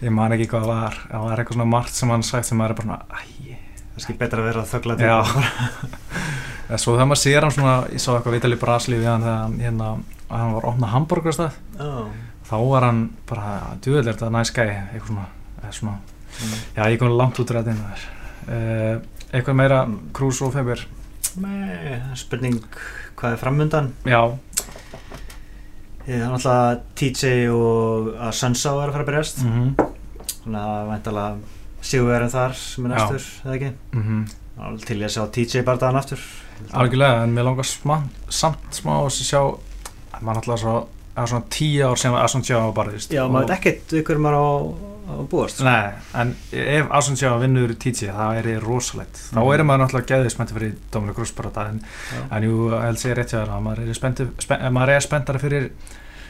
[0.06, 1.00] ég man ekki hvað það var.
[1.12, 3.58] Það var eitthvað svona margt sem hann sagt sem maður er bara svona, æj,
[3.95, 5.17] kannski betra að vera þöggla já.
[6.69, 9.26] eða svo þegar maður sér hann svona, ég sá eitthvað vital í Braslíf við hann
[9.26, 9.89] þegar hann, hérna,
[10.28, 11.92] að hann var að opna hambúrgarstað, já,
[12.50, 15.28] þá var hann bara, djúvel þetta næst gæi eitthvað svona,
[15.72, 15.98] svona.
[16.76, 19.00] Já, ég kom langt út ræðin uh,
[19.32, 20.00] eitthvað meira, Mm.
[20.13, 20.86] Krús og Feber?
[21.38, 22.60] Nei, spurning
[23.18, 23.92] hvað er framundan?
[24.06, 24.22] Já,
[26.08, 29.42] Það er náttúrulega TJ og að Sunsá er að fara að berjast.
[29.44, 29.66] Mhm.
[30.46, 31.38] Þannig að það er væntalega
[31.88, 33.72] Sigurverðin þar sem er næstur, eða ekki?
[33.92, 34.22] Mhm.
[34.58, 36.22] Alveg Til ég að sjá TJ bardaðan aftur.
[36.74, 37.68] Algjörlega, en mér langar
[38.30, 39.60] samt smá að sjá að
[40.21, 40.75] maður alltaf svo,
[41.17, 42.13] að svona tíu ár sem
[42.62, 44.47] var barðist Já, maður veit ekkert ykkur maður á,
[45.08, 45.63] á búast sko.
[45.63, 49.53] Nei, en ef Assundsjá vinnur í TJ, það er rosalegt þá Mhm.
[49.53, 51.15] er maður náttúrulega geðið spenntið fyrir Dominic
[51.56, 51.82] það, en,
[52.32, 55.69] en jú, held sér rétt það maður er, spennti, spen, maður er spenntari fyrir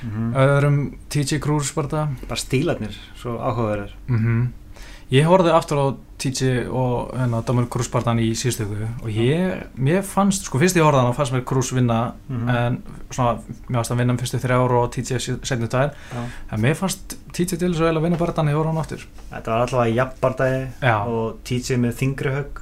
[0.04, 0.34] Mhm.
[0.38, 1.72] öðrum TJ Cruz
[2.30, 4.48] bara stílarnir, svo áhugaverðir mm
[5.08, 5.86] Ég horfði aftur á
[6.20, 10.84] TJ og hérna, Dominic Cruz barðan í síðustöku og ég, mér fannst, sko fyrst ég
[10.84, 12.50] horfði hann og fannst mér Cruz vinna Mhm.
[12.50, 12.78] en
[13.12, 13.38] svona,
[13.70, 15.92] mér fannst að vinna um fyrstu þrjá ára og TJ setnum Já.
[16.52, 19.06] en mér fannst TJ til þess að vel að vinna barðan ég horfði hann aftur
[19.32, 22.62] þetta var allavega jafnbardagi Já, og TJ með þingri högg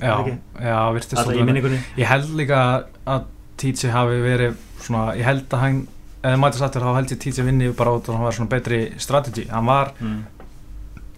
[0.00, 0.38] já, ekki?
[0.62, 3.24] já, virtist alltaf í minningunni Ég held líka að
[3.58, 5.82] TJ hafi verið svona, ég held að hann
[6.22, 8.92] eða mætast aftur þá held ég TJ vinni bara út og hann var svona betri
[8.96, 10.22] strategi, hann var mm.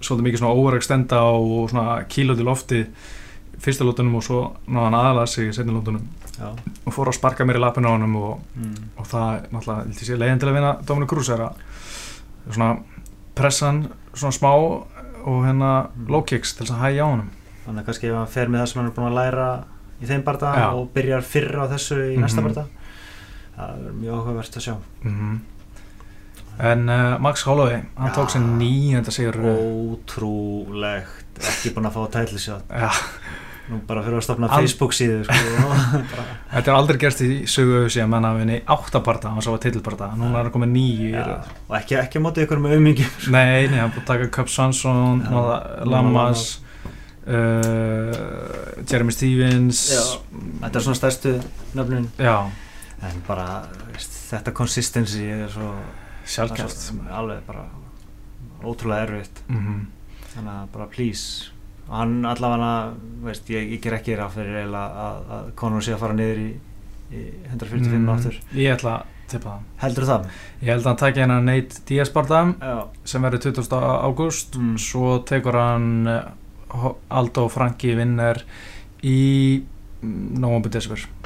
[0.04, 2.80] Svolítið mikið svona overextenda og svona kílóti lofti
[3.64, 6.02] fyrsta lótunum og svo náðan aðalega sig í setni lótunum
[6.86, 8.74] og fór að sparka mér í lappinu á honum og, Mm.
[8.98, 11.54] og það náttúrulega leiðin til að vinna Dominic Cruz er að
[12.50, 12.78] svona
[13.34, 14.50] pressan svona smá
[15.24, 16.08] og hérna Mm.
[16.10, 17.30] low kicks til þess að hægja á honum
[17.66, 19.64] þannig að kannski ef hann fer með það sem hann er búin að læra
[20.02, 20.68] í þeim Já.
[20.74, 22.48] og byrjar fyrr á þessu í næsta Mhm.
[22.48, 22.66] barða
[23.56, 25.40] það er mjög áhugavert að sjá mm
[26.58, 28.14] en uh, Max Holloway hann Já.
[28.14, 29.56] tók sér nýjönda sigur uh,
[29.94, 32.70] ótrúlegt ekki búin að fá tætlisjátt
[33.70, 35.68] nú bara fyrir að stopna Al- Facebook síðu sko.
[36.52, 40.10] þetta er aldrei gerst í sögu síðan menn að vinni áttabarta hann svo var titilbarta,
[40.18, 41.54] núna er hann komið nýju í já, röð.
[41.70, 44.52] og ekki, ekki á móti ykkur með aumingi Nei, nei, hann búið að taka Cup
[45.24, 46.44] Noah Lamas,
[47.24, 50.04] uh, Jeremy Stevens, Já.
[50.66, 51.34] þetta er svona stærstu
[51.74, 52.36] nöfnin já
[53.04, 55.72] en bara veist, þetta consistency er svo
[56.26, 56.84] sjálfkjæft.
[57.12, 57.64] alveg bara
[58.64, 59.86] ótrúlega erfitt Mm
[60.34, 61.50] þannig að bara please
[61.88, 62.68] og hann allavega
[63.22, 66.40] veist, ég, ég ger ekki ráð fyrir eiginlega að, að Conor sé að fara niður
[66.40, 66.46] í,
[67.12, 67.20] í
[67.52, 68.08] 145 mm.
[68.14, 69.60] áttur Ég ætla að tippa það.
[69.84, 70.24] heldur það?
[70.62, 71.42] Ég held að hann taki hennar
[72.16, 73.78] barða Já, sem verður 20.
[74.08, 74.74] ágúst, Mm.
[74.78, 76.08] svo tekur hann
[76.74, 78.42] Ho- Aldo Franki vinner
[79.04, 79.62] í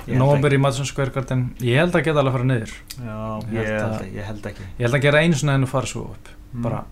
[0.06, 1.42] Ég held November í Madison Square Garden.
[1.60, 2.72] Ég held að geta alveg að fara niður.
[2.98, 3.18] já
[3.52, 5.72] Ég ég, held að- ég held ekki Ég held að gera einu svona en að
[5.74, 6.28] fara svo upp.
[6.54, 6.84] Mm, bara-.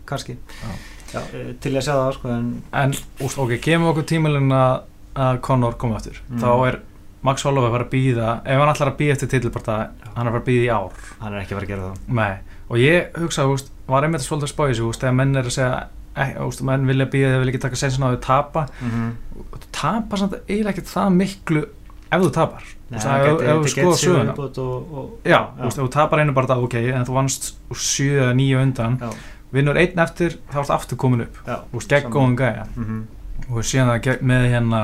[1.13, 5.41] Já, eh, til að sjá það sko en En, úst, ok, gefum okkur tímilin að
[5.41, 6.19] Conor komi aftur.
[6.31, 6.41] Mm.
[6.41, 6.81] Þá er
[7.23, 9.77] Max Holloway að fara að býða, ef hann ætlar að býða eftir titilbarta,
[10.15, 10.93] hann er að fara að býða í ár.
[11.21, 12.37] hann er ekki að fara að gera það Nei,
[12.71, 15.57] og ég hugsa, úst, var einmitt svolítið að spá í sig, þegar menn er að
[15.57, 18.67] segja, e, úst, menn vilja býða, þeir vilja ekki taka sensin á að tapa.
[18.81, 19.13] mm -hmm.
[19.53, 21.63] Og þú tapar samt eiginlega ekki það miklu
[22.11, 22.65] ef þú tapar.
[22.91, 24.35] Nei, Úst, hann ef, þú skoða söguna.
[24.39, 28.21] og, og, Já, ef þú tapar einu bara það, ok, en þú vannst úr sjö
[28.23, 29.11] eða nýju undan, já,
[29.53, 31.37] vinnur einn eftir, þá ertu aftur komin upp.
[31.75, 32.67] Úst, gegn góðan gæja.
[32.77, 33.07] mm
[33.51, 34.81] og síðan það með hérna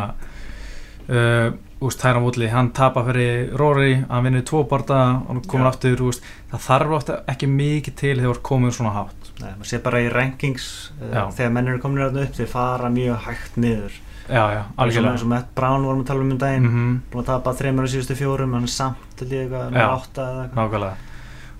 [1.09, 1.49] uh,
[1.99, 5.69] Tyron Woodley, hann tapar fyrir Rory, hann vinnur tvo barða og hann Já.
[5.73, 6.05] aftur,
[6.53, 9.79] það þarf ofta ekki mikið til þegar þú ert komin svona hátt Nei, maður sé
[9.83, 10.67] bara í rankings
[11.03, 13.97] uh, þegar menn eru komin þarna upp þeir fara mjög hægt niður.
[14.31, 15.13] Já, já, algjörlega.
[15.17, 16.69] eins og Matt Brown vorum að tala um um daginn.
[16.69, 19.71] Mm búin að tapa þreymur á síðustu fjórum hann er samt til eitthvað Já.
[19.73, 20.61] nummer átta eða eitthvað.
[20.63, 20.95] nákvæmlega.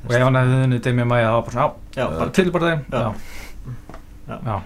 [0.03, 2.51] Og ef hann hefði þunni Demi Maia, það var bara svona, Já, já, bara- til
[2.55, 3.13] bara þeim Já.
[4.47, 4.57] já,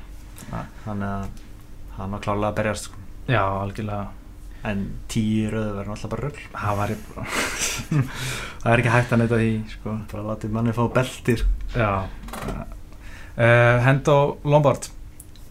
[0.84, 1.26] þannig að
[1.96, 2.96] hann var klálega að berjast sko.
[3.28, 4.06] já, algjörlega.
[4.66, 6.88] En tíu röðu verður alltaf bara rögl það var
[8.62, 9.96] það er ekki hægt að neyta því sko.
[10.12, 11.90] bara látið manni fá beltir já
[13.36, 14.90] uh, Hendo Lombard.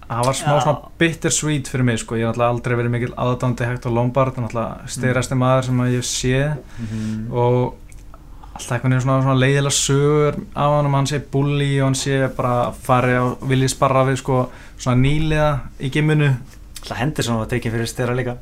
[0.06, 0.60] Það var smá Já.
[0.62, 2.15] svona bittersweet fyrir mig sko.
[2.15, 4.38] ég hef náttúrulega aldrei verið mikil aðdándi Hector Lombard.
[4.38, 6.43] Náttúrulega styrasti maður sem að ég sé.
[6.78, 7.32] Mm.
[7.34, 7.74] og
[8.56, 12.19] alltaf einhvern veginn svona, svona leiðilega sögur á hann hann sé bully og hann sé
[12.38, 14.38] bara fari og vilji sparra við sko
[14.78, 15.50] svona nýliða
[15.84, 16.30] í gimminu
[16.86, 18.36] Það hendur sem var tekið fyrir styrra líka.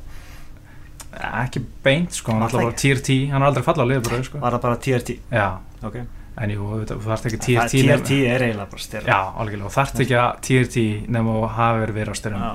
[1.14, 4.24] Ekki beint sko, hann er alltaf bara tier 10 hann er aldrei fallað á liðbröð
[4.26, 4.40] sko.
[4.42, 5.16] Var það bara TRT?
[5.32, 5.46] já,
[5.80, 5.96] Ok
[6.36, 9.18] en jú, þú þarft ekki Það tier 10 nema- TRT er eiginlega bara styrra já,
[9.38, 12.52] algjörlega, þú þarft ekki að 10 nema þú hafi verið verið á styrum Já.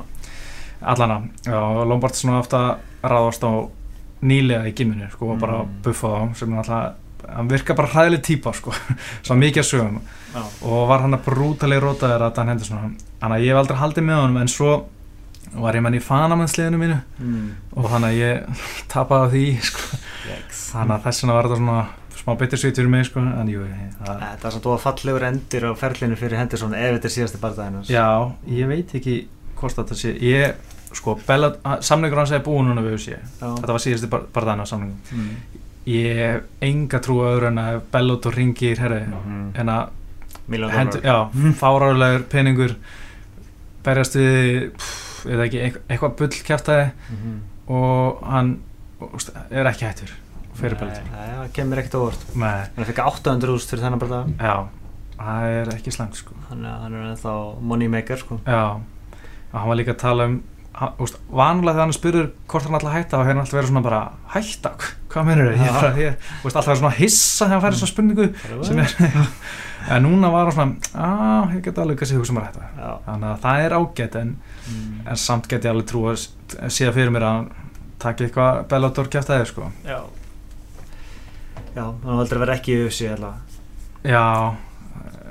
[0.82, 3.52] allana, já, Lombard svona ofta ráðast á
[4.22, 5.82] nýliða í gimminu sko, og bara Mm.
[5.84, 6.94] buffa á sem er alltaf
[7.36, 8.72] hann virka bara hræðileg típa sko
[9.24, 10.00] svo mikið að sögum
[10.36, 10.44] Já.
[10.66, 14.04] og var hann að brútalega rótaður að Dan Henderson hann að ég hef aldrei haldið
[14.04, 14.86] með honum en svo
[15.56, 17.52] var ég menn í fanamannsliðinu mínu Mm.
[17.78, 18.44] og hann að ég
[18.92, 19.98] tapaði því sko.
[20.30, 20.72] Yikes.
[20.74, 21.24] þannig að þess
[22.30, 23.20] smá bittersweet fyrir mig sko.
[23.20, 23.66] en jú,
[24.06, 27.76] það, Það er svona fallegur endir á ferlinu fyrir Henderson ef þetta er síðasti barndaginn
[27.76, 27.90] hans.
[27.90, 29.28] já, ég veit ekki
[29.60, 30.54] hvort þetta sé ég,
[30.94, 34.72] sko, Bella, samningur hans er búin núna við sé, þetta var síðasti bara þannig á
[34.72, 35.36] samningum Mm.
[35.88, 39.52] ég hef enga trú öðru en að Bellot og ringir herri, Mhm.
[39.56, 39.90] en að
[40.50, 41.30] Miljón hendur, dólar.
[41.34, 42.76] já, fárálegur peningur
[43.84, 44.72] berjast við
[45.26, 47.40] eða ekki, eitthvað, bull kjæftæði Mhm.
[47.68, 48.60] og hann
[49.52, 50.10] er ekki hættur
[50.62, 52.28] fyrir Nei, Bellator nei, Það kemur ekkert á óvart.
[52.36, 54.32] Nei, Hann fikk 800 úrst fyrir þennan barndag.
[54.40, 54.56] já,
[55.20, 58.40] það er ekki slæmt sko Hann, hann er ennþá money maker sko.
[58.46, 58.64] Já,
[59.52, 60.40] og hann var líka að tala um
[60.80, 63.98] vanlega þegar hann spyrir hvort hann alltaf hætta og hérna alltaf verið svona bara
[64.32, 64.70] hætta,
[65.12, 65.72] hvað mennur þau?
[65.76, 65.90] Bara,
[66.46, 68.28] alltaf verið svona hissa þegar hann færi svona spurningu
[68.70, 68.94] sem er,
[69.98, 72.70] en núna var hann svona, að, ég get alveg kannski hugsa mér hætta.
[72.80, 72.92] Já.
[73.10, 74.32] Þannig að það er ágætt en,
[74.70, 75.00] Mm.
[75.10, 76.24] en samt get ég alveg trú að
[76.70, 77.46] síða fyrir mér að hann
[78.00, 79.72] taki eitthvað Bellator kæft aðeins sko.
[81.76, 81.86] Já.
[82.04, 83.40] Hann valdur að vera ekki í UFC allavega.
[84.04, 84.56] Já,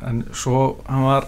[0.08, 1.26] en svo hann var,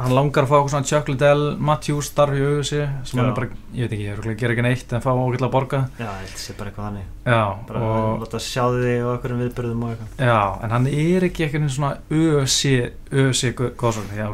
[0.00, 3.30] hann langar að fá svona Liddell, Matthews starf í auðvisi sem hann Já.
[3.30, 5.80] er bara, ég veit ekki, ég er gera ekki neitt en fá ágætlega að borga.
[6.00, 7.06] Já, að sé bara eitthvað þannig.
[7.26, 10.24] Já, Bara og, láta sjá þig og einhverjum viðbyrðum og eitthvað.
[10.30, 12.74] já, en hann er ekki eitthvað svona UFC,
[13.12, 14.26] UFC góðsvöld, já,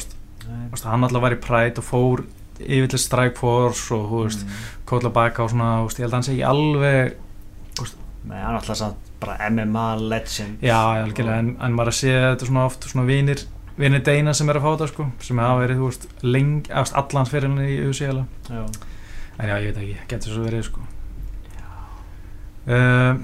[0.87, 2.25] hann alltaf var í Pride og fór
[2.57, 4.65] yfir til Strike Force og, þú veist, Mm.
[4.87, 7.17] kóla baka og svona, þú veist, ég held að hann sé ekki alveg,
[8.27, 10.65] Nei, hann alltaf samt bara MMA legend.
[10.65, 14.51] já, algjörlega, en, en maður að sé þetta svona oft svona vinir, vinir Deina sem
[14.53, 17.65] er að fá þetta, sko, sem hafa verið, þú veist, lengi, eftir allans fyrir hann
[17.65, 17.81] í.
[18.51, 18.63] Já.
[19.37, 20.85] En já, ég veit ekki, getur svo verið sko
[22.73, 23.19] um,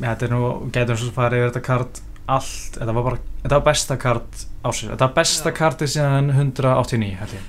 [0.00, 2.00] Þetta er nú, getur svo farið yfir þetta kart
[2.30, 5.56] allt, þetta var bara, þetta var besta kart ásins, þetta var besta Já.
[5.58, 7.48] kartið síðan 189 held ég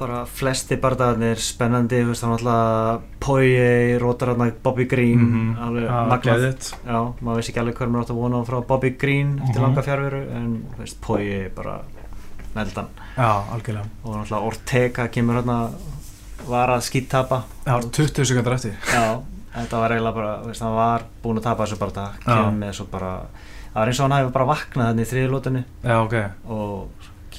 [0.00, 5.56] Bara flesti bardagarnir spennandi, þú veist, alltaf Poirier, rótar hann Bobby Green, Mhm.
[5.60, 6.22] alveg Já, magnað.
[6.22, 6.74] geðveikt.
[6.86, 9.62] Já, maður vissi ekki alveg hvað maður átt að vona frá Bobby Green eftir Mhm.
[9.62, 11.80] langa fjárveru, en þú veist, Poirier bara
[12.56, 12.86] meldan.
[13.16, 15.70] Já, algjörlega Og náttúrulega Ortega kemur hérna,
[16.48, 17.42] var að skýttapa.
[17.66, 19.20] Var 20 sekundar eftir Já,
[19.54, 22.12] þetta var eiginlega bara, þú veist, hann var búinn að tapa þessu Já.
[22.24, 23.20] kemur með svo bara,
[23.74, 26.88] það var eins og hann hefði bara vaknað þannig í þriði lótunni Já, ok og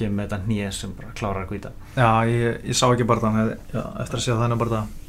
[0.02, 1.72] kemur með þetta nýja sem bara klárar að hvita.
[1.96, 3.06] Já, ég, ég sá ekki
[3.72, 4.58] já, eftir að sjá þannig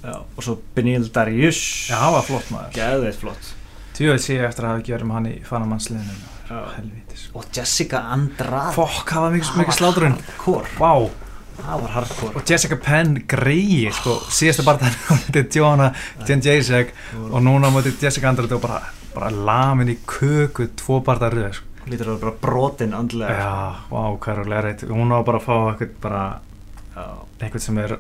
[0.04, 1.64] Já, og svo Benil Darius.
[1.90, 3.52] Já, það var flott maður Geðveitt flott.
[3.94, 6.22] Tjóðið sé ég eftir að hafa með hann í fanamannsliðinu.
[6.54, 8.74] Helvítis Og Jessica Andrade.
[8.76, 9.52] Fokk, það var mikið,
[10.18, 10.74] Hardcore.
[10.80, 12.34] Vá Það var hardcore.
[12.40, 15.90] Og Jessica Penn greið, sko, síðasta bara þannig Þetta er Jóna,
[16.28, 16.96] Jen Jacek
[17.30, 18.80] og núna mútið Jessica Andrade og bara,
[19.14, 21.73] bara lamin í köku tvo barða röð sko.
[21.90, 23.34] Lítur að vera bara brotin andlega.
[23.36, 26.24] Já, vá, hvað er að læra eitt hún á bara að fá eitthvað bara
[26.96, 27.06] Já.
[27.42, 27.98] eitthvað sem er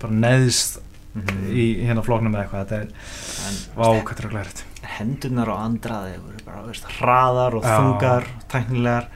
[0.00, 0.80] bara neðst
[1.14, 1.44] Mhm.
[1.54, 2.88] í hérna flóknum eða eitthvað þetta er,
[3.78, 4.64] vá, hvað er að læra eitt
[4.98, 7.76] hendunar á Andrade voru bara, veist, hraðar og Já.
[7.78, 9.06] þungar, tæknilegar.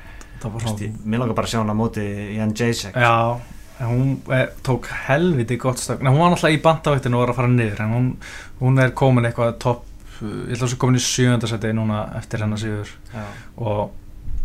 [1.04, 2.04] Mér langar bara að sjá hana á móti
[2.36, 2.94] Jan Jacek.
[2.94, 3.40] já,
[3.80, 7.34] en hún eh, tók helviti gott stökk, en hún var náttúrulega í bandavættinu og var
[7.34, 8.16] að fara niður, en hún,
[8.60, 9.82] hún er komin eitthvað topp,
[10.22, 13.24] að svo komin í sjöndasæti núna eftir hennar sigur Já.
[13.56, 13.90] og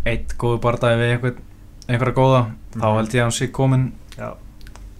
[0.05, 1.35] eitt góðu bardaði við einhver,
[1.89, 2.41] einhverja góða
[2.75, 2.97] þá Mhm.
[2.97, 4.33] held ég að hún sé komin Já.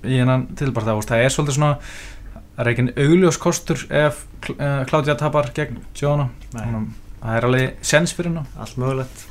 [0.03, 1.77] í hennan tilbarða það er svolítið svona
[2.57, 6.87] það er ekki augljós kostur ef uh, Claudia tapar gegn Jóna að
[7.23, 9.27] það er alveg sens fyrir hennar Allt mögulegt.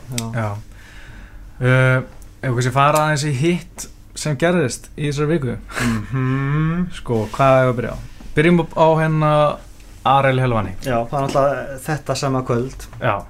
[1.62, 2.02] Uh,
[2.42, 3.84] ef við kannski fara aðeins í hitt
[4.18, 6.88] sem gerðist í þessari viku Mhm.
[6.92, 7.98] sko, hvað er að byrja á?
[8.34, 9.58] byrjum upp á hennar
[10.04, 10.74] Ariel Helvani.
[10.82, 12.88] Já, það er alltaf þetta sama kvöld.
[13.00, 13.22] já.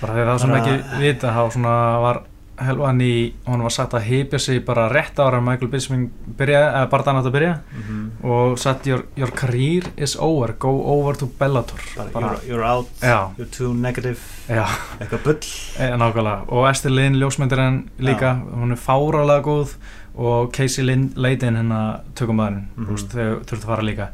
[0.00, 1.62] Bara þegar það sem ekki vita þá
[2.02, 2.20] var
[2.58, 6.08] Helvani hún var sagt að heipja sig bara rétt ára Michael Bisping
[6.38, 7.52] eða bara þannig að byrja.
[7.72, 10.52] Mm og satt your, your career is over.
[10.58, 11.78] Go over to Bellator.
[11.96, 14.64] Bara, bara, you're, you're out, já, you're too negative, já,
[15.00, 15.38] eitthvað bull.
[15.78, 16.42] e, nákvæmlega.
[16.50, 19.76] Og Esther Lynn, ljósmyndir henn líka hún er fárálega góð.
[20.18, 22.66] Og Casey Lynn Leydin hennar tökumæðurinn.
[22.76, 22.96] Mm Mhm.
[22.96, 24.08] þau þurftu að fara líka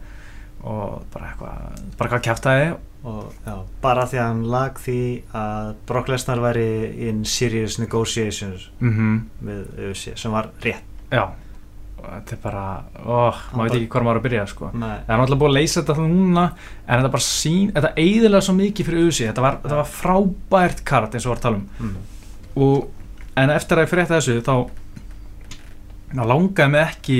[0.64, 2.74] og bara eitthvað bara hvað kæftæði
[3.05, 4.98] Og já, bara því að hann lag því
[5.37, 6.62] að Brock Lesnar væri
[7.11, 10.87] in serious negotiations mm við UFC, sem var rétt.
[11.12, 11.27] já
[12.05, 12.62] þetta er bara,
[13.05, 14.96] óh, maður veit ekki hvað maður að byrja sko Nei.
[15.07, 16.42] Það er náttúrulega búið að leysa þetta núna
[16.87, 20.83] en þetta bara sín, þetta eiðilega svo mikið fyrir auðvitað, þetta var, þetta var frábært
[20.90, 21.94] kart eins og var að tala um Mm.
[22.57, 22.88] og,
[23.44, 24.55] en eftir að ég frétta þessu þá,
[26.14, 27.18] þá langaði mig ekki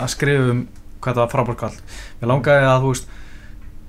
[0.00, 0.60] að skrifa um
[1.06, 3.08] hvað þetta var frábært kart mér langaði að þú veist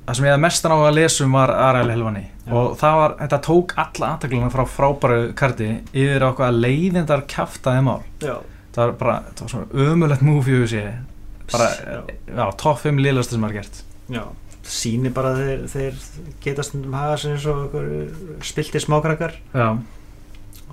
[0.07, 2.51] það sem ég hefði mestan á að lesa um var Ariel Helvani Já.
[2.55, 7.81] og það var, þetta tók alla aðtakluna frá frábæru karti yfir á hvað leiðindar kjaftaði
[7.89, 8.37] mál Já.
[8.77, 10.97] það var bara, það var svona ömulegt múf í auðvitað
[11.51, 11.67] bara,
[12.37, 12.45] Já.
[12.63, 13.81] topp 5 liðlasti sem maður gert
[14.15, 14.23] Já.
[14.67, 15.99] Sýni bara að þeir, þeir
[16.43, 17.75] geta stundum haga sér eins og
[18.43, 19.67] spilti smákrakkar já,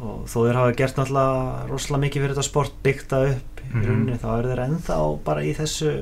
[0.02, 3.68] og þó þeir hafa gert náttúrulega rosalega mikið fyrir þetta sport byggt það upp í
[3.74, 3.84] Mhm.
[3.86, 5.92] rauninni þá eru þeir ennþá bara í þessu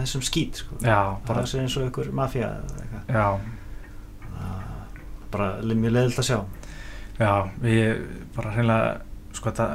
[0.00, 0.76] þessum skít sko.
[0.80, 2.10] já, bara bara, sér eins og einhver
[4.44, 5.48] Það- bara
[5.82, 6.38] mjög leiðilt að sjá
[7.18, 9.00] já við bara hreinlega
[9.34, 9.66] sko þetta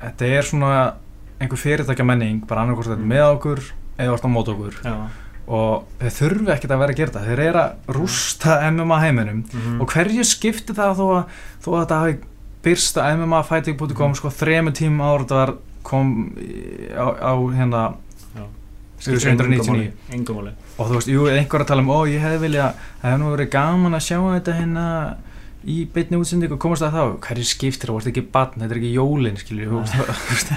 [0.00, 0.94] þetta er svona
[1.40, 3.06] einhver fyrirtækja menning bara annarkort Mhm.
[3.12, 3.60] með okkur
[3.98, 5.08] eða orðan mót okkur Já.
[5.48, 9.44] og þeir þurfi ekkert að vera að gera þetta þeir eru að rústa MMA heiminum
[9.52, 9.80] Mhm.
[9.80, 11.24] og hverju skipti það þó að,
[11.62, 12.18] þó að þetta hafi
[12.62, 14.16] byrst að MMA-fighting.com Mhm.
[14.16, 16.34] sko þremur tímum ára þetta var kom
[16.96, 17.94] á, á hérna
[18.96, 19.12] Já.
[19.18, 20.52] 799 engum máli.
[20.78, 23.30] og þú veist, jú, einhver að tala um, ó, ég hefði vilja það hefði nú
[23.36, 24.84] verið gaman að sjá þetta hérna
[25.66, 27.02] í beinni útsending og komast að þá.
[27.26, 30.52] Hverju skiptir, þú veist ekki barn, þetta er ekki jólin skilju, þú veist, þú veist,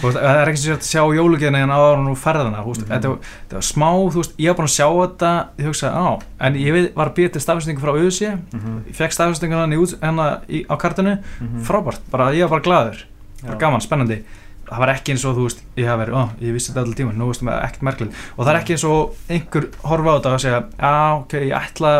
[0.00, 2.72] þú veist það er ekki svo að sjá jólugjörna en áður og nú ferðana, þú
[2.72, 2.92] veist, Mhm.
[2.94, 3.10] þetta,
[3.58, 6.08] var- smá þú veist, ég var bara að sjá þetta ég hugsaði, á,
[6.48, 9.76] en ég við, var að býja til stafsendingu frá auðsí, Mhm, ég fekk stafsendinguna henni
[9.84, 11.18] út, hennar í, á kartinu.
[11.44, 11.60] Mhm.
[11.68, 13.04] frábært, bara ég var bara glaður.
[13.44, 14.22] Bara gaman, spennandi
[14.68, 16.98] það var ekki eins og þú veist, ég hef verið, ó, ég vissi þetta allir
[17.00, 18.20] tíma nú veistum við ekkert merkilegt.
[18.36, 21.54] Og það er ekki eins og einhver horfa á þetta og segja já, ok, ég
[21.60, 21.92] ætla,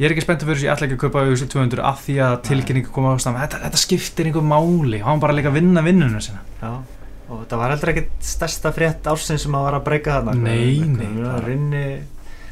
[0.00, 2.16] ég er ekki spenntur fyrir þessu ég ætla ekki að kaupa auðvitað 200 af því
[2.26, 5.84] að tilkynningu koma á stað, þetta, þetta skiptir einhver máli, hann bara líka að vinna
[5.84, 6.72] vinnunum sinna Já,
[7.30, 10.34] og það var heldur ekkit stærsta frétt ársins sem að var að breyka þarna.
[10.34, 11.84] Nei, nei, bara- rinni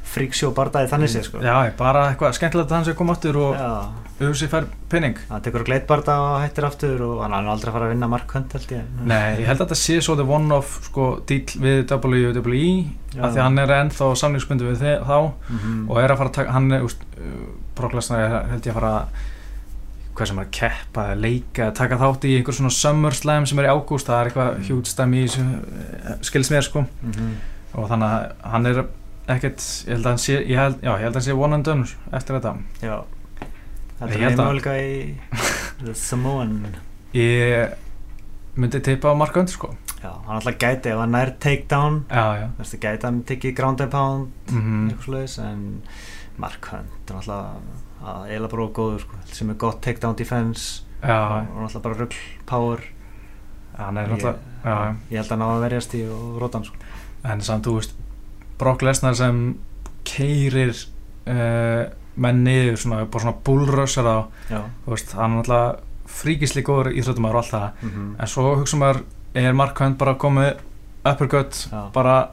[0.08, 3.36] fríksjó bardaði þannig séð sko já, bara eitthvað skemmtilegt að hann sé að koma aftur
[3.36, 3.56] og
[4.18, 7.86] auðvitað fær penning hann tekur gleitbarda og hættir aftur og hann er aldrei að fara
[7.86, 11.06] að vinna markhönd held ég Nei, ég held að þetta sé svo the one-off sko,
[11.28, 12.64] díl við WWE
[13.20, 15.18] af því að hann er ennþá samningsbundu við þe- þá
[15.48, 15.90] Mhm.
[15.90, 19.08] og er að fara að taka, hann er, úst, er held ég að fara
[20.18, 23.68] hvað sem er að keppa, eða leika, taka þátt í einhver svona SummerSlam sem er
[23.68, 24.64] í ágúst það er eitthvað Mm.
[24.66, 27.34] hjút stæmi í þessu skils mér sko Mhm.
[27.74, 28.84] og þannig að hann er
[29.34, 31.58] ekkert, ég held að hann sé ég held, já, ég held að hann sé one
[31.58, 32.54] and done eftir þetta.
[32.84, 32.96] Já.
[32.98, 33.48] Ég
[33.98, 34.92] Þetta er möguleika í
[35.82, 36.54] The Samoan.
[37.18, 37.72] Ég
[38.58, 39.72] myndi teipa á Mark Hunter sko.
[39.98, 42.02] Já, hann alltaf gæti ef hann nær takedown.
[42.12, 42.76] Já, já.
[42.84, 45.62] Gæti hann tekið ground and pound mm eitthvað svoleiðis en
[46.38, 50.84] Mark Hunt er alltaf að eiginlega bara of góður sko, sem er gott takedown defense
[51.02, 52.84] já, og alltaf bara rugg power.
[53.78, 54.76] Hann er ég, já, já.
[55.10, 56.92] ég held að hann á að verjast í og róta hann sko.
[57.26, 57.96] en samt, þú veist
[58.58, 59.56] Brock Lesnar sem
[60.08, 60.72] keirir
[61.28, 61.84] uh,
[62.18, 64.18] menn niður svona, bara svona bullrushar á
[64.86, 65.76] veist, hann er náttúrulega
[66.08, 68.20] fríkisli góður íþróttumar og allt það mm -hmm.
[68.20, 69.02] en svo hugsa maður,
[69.34, 70.56] er Mark Hunt bara komið
[71.04, 71.90] uppercut, Já.
[71.92, 72.28] bara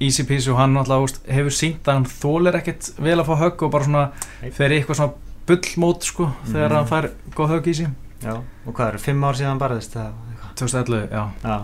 [0.00, 3.62] easy peasy og hann úst, hefur sínt að hann þólir ekkert vel að fá högg
[3.62, 4.10] og bara svona
[4.42, 4.50] Nei.
[4.50, 5.12] fer í eitthvað svona
[5.46, 6.76] bullmót sko, þegar Mhm.
[6.76, 7.88] hann fær góð högg í sig
[8.22, 10.12] Já, og hvað eru, fimm ár síðan barðist eitthvað?
[10.60, 11.56] 2011, já, Já,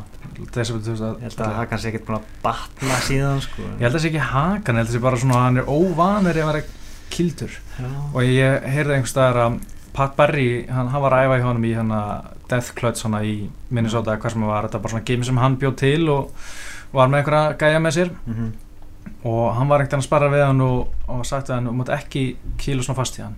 [0.54, 3.66] desember ég held að 2011 það kannski ekkert búin að batna síðan sko.
[3.66, 5.60] ég held að það sé ekki hakan, ég held að það sé bara svona hann
[5.60, 6.64] er óvanur í að vera
[7.10, 7.58] kildur.
[7.76, 11.44] Já, og ég heyrði einhvers staðar að Pat Barry, hann, hann var að æfa í
[11.44, 12.00] honum í hana
[12.50, 13.36] Death Clutch í
[13.70, 16.50] Minnesota, hvað sem það var, þetta var bara svona game sem hann bjóð til og
[16.94, 18.12] var með einhverja gæja með sér.
[18.26, 18.50] Mm
[19.24, 21.92] og hann var ekkert að sparra við hann og, og sagt við hann, þú mátt
[21.92, 22.22] ekki
[22.60, 23.36] kýla svona fast í hann.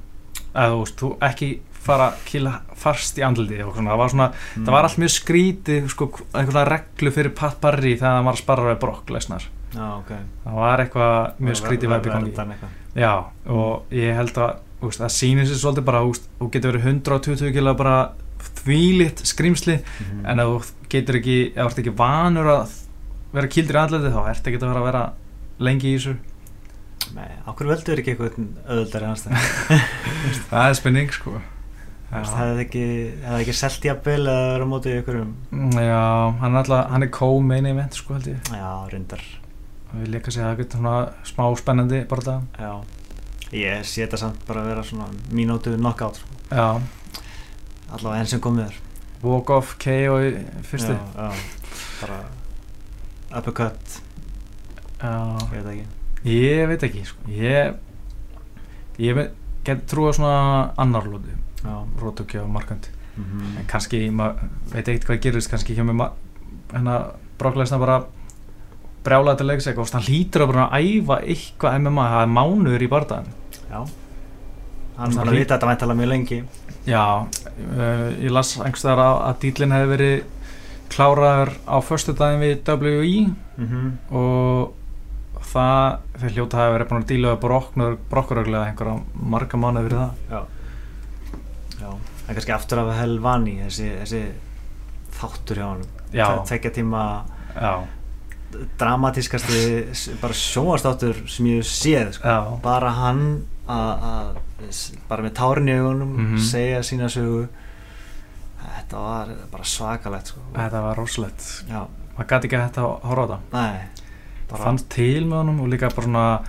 [0.52, 1.48] Eða þú veist, þú ekki
[1.82, 4.64] fara að kýla fast í andliti og svona, það var svona, Mm.
[4.66, 8.42] það var allt mjög skrítið sko, einhverja reglu fyrir Pat Barry þegar hann var að
[8.42, 9.42] sparra við Brock Lesnar.
[9.74, 10.10] Já, ok.
[10.44, 12.56] Það var eitthvað mjög skrítið væpi í gangi.
[12.94, 13.12] Já,
[13.48, 17.52] og ég held að úst, það sýnir sér svolítið bara úst, þú getur verið 120
[17.52, 18.12] kilo bara
[18.62, 20.26] þvílitt skrimsli Mhm.
[20.26, 22.70] en ef þú getur ekki, ef þú ert ekki vanur að
[23.32, 25.12] vera kildur í andliti þá ert ekki að vera að vera
[25.60, 26.16] lengi í þessu.
[27.14, 28.36] Nei, okkur veldur ekki eitthvað
[28.68, 29.32] öðuldari anstæð
[30.50, 31.40] það er spenning sko
[32.12, 32.80] Það hefði ekki,
[33.38, 35.30] ekki selt jafnvel eða verið á móti ykkur um
[35.80, 36.00] já
[36.42, 38.50] hann er alltaf, hann er co-main event sko held ég.
[38.52, 39.22] Já, reyndar.
[39.92, 40.96] Við líka segja að það getur svona
[41.30, 42.72] smá spennandi bara það Já.
[43.56, 46.36] Ég sé þetta samt bara að vera svona mínútu knockout sko.
[46.52, 46.68] Já,
[47.92, 48.78] Allavega enn sem komið er.
[49.22, 50.30] Walk off KO í
[50.68, 50.96] fyrstu.
[50.96, 51.72] Já, já.
[52.02, 52.20] Bara
[53.38, 54.00] uppercut,
[55.00, 55.14] Já,
[55.48, 55.86] ég veit ekki.
[56.32, 57.30] Ég veit ekki sko.
[57.32, 57.80] Ég
[59.00, 59.22] ég
[59.64, 60.36] get trúið svona
[60.76, 61.51] annar lóti Já
[62.00, 66.12] Rótukja og Markand mm en kannski, maður veit ekkert hvað gerist kannski kemur ma-
[66.72, 68.04] hérna Brocklæsna bara
[69.04, 72.88] brjálaði til leiks eitthvað, hann hlýtur að bara æfa eitthvað MMA, það er mánuður í
[72.88, 73.26] bardaðan
[73.72, 73.80] Já.
[74.96, 76.38] Hann bara að vita þetta væntalega mjög lengi.
[76.86, 80.24] Já, uh, ég las einhverstaðar að, að dýlinn hefði verið
[80.92, 83.92] kláraður á förstu daginn við WI mm -hmm.
[84.12, 84.72] og
[85.52, 87.36] það, þeir hljóta hafi verið búin að díla
[88.10, 90.12] brokkuröglega einhverja marga mánuð fyrir það.
[90.30, 90.40] Já
[92.32, 94.22] Það er kannski aftur af Helvani þessi, þessi
[95.20, 96.44] þáttur hjá hann.
[96.48, 97.02] Tvekja tíma
[97.54, 97.72] já,
[98.78, 102.58] dramatískasti bara sjónvastáttur sem ég séð sko.
[102.62, 103.22] bara hann
[103.68, 104.36] að
[105.08, 106.38] bara með tárin í augunum Mhm.
[106.38, 107.48] segja sína sögu
[108.62, 110.40] þetta var bara svakalegt sko.
[110.54, 113.80] þetta var rosalegt maður gæti ekki að horfa á það nei
[114.50, 116.40] bara fannst til með honum og líka bara svona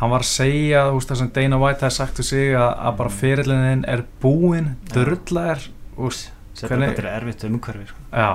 [0.00, 2.70] hann var að segja, þú veist það sem Dana White hefði sagt við sig að,
[2.88, 3.18] að bara Mm.
[3.20, 4.92] fyrirlinnin er búinn, Já.
[4.94, 5.60] drulla er
[6.94, 8.00] þetta er erfitt umhverfi sko.
[8.12, 8.30] já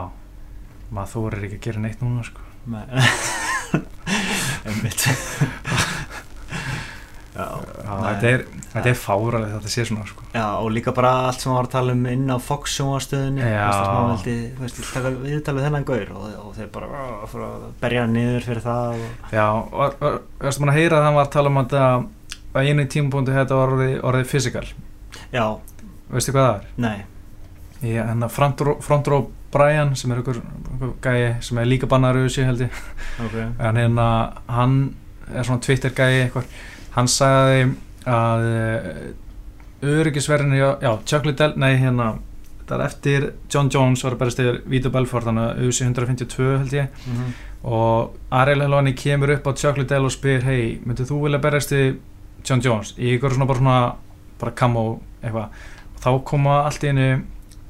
[0.96, 2.42] maður þórir ekki að gera neitt núna sko.
[2.66, 2.86] Nei.
[4.66, 5.06] Einmitt.
[7.36, 8.44] þetta er,
[8.82, 10.26] er fáralegt að þetta sé svona sko.
[10.32, 12.78] Já, og líka bara allt sem var að tala um inn á Fox
[14.62, 18.48] veist, ég taka viðtalið þennan gaur og, og þeir bara fóru að berja hann niður
[18.48, 21.52] fyrir það og, Já, og og- varstu maður að heyra að hann var að tala
[21.52, 21.76] um að
[22.56, 24.66] að einu tímapunktu þetta var orðið, orðið physical?
[25.34, 25.46] Já,
[26.12, 26.70] veistu hvað það er?
[26.88, 28.30] nei.
[28.32, 30.40] Front row, front row Brian sem er einhver,
[30.72, 32.80] einhver gæi sem er líka bannar auðvitað held ég
[33.24, 33.50] okay.
[33.60, 34.08] en hérna
[34.52, 34.78] hann
[35.32, 36.50] er svona Twitter gæi eitthvað
[36.96, 37.76] hann sagði
[38.06, 38.46] að
[39.86, 42.16] öryggisverðinu, já, Chuck Liddell, nei hérna
[42.66, 46.48] þetta er eftir John Jones var að berast yfir Vito Belfort, þannig að auðvitað 152
[46.64, 46.88] held ég.
[47.06, 47.36] Mm -hmm.
[47.64, 51.72] og Ariel Helvani kemur upp á Chuck Liddell og spyr hei, myndið þú vilja berast
[51.72, 51.96] í
[52.46, 52.96] John Jones?
[52.98, 53.96] Í ykkur svona bara svona
[54.40, 55.50] bara camo eitthvað.
[55.96, 57.24] Og þá koma allt í einu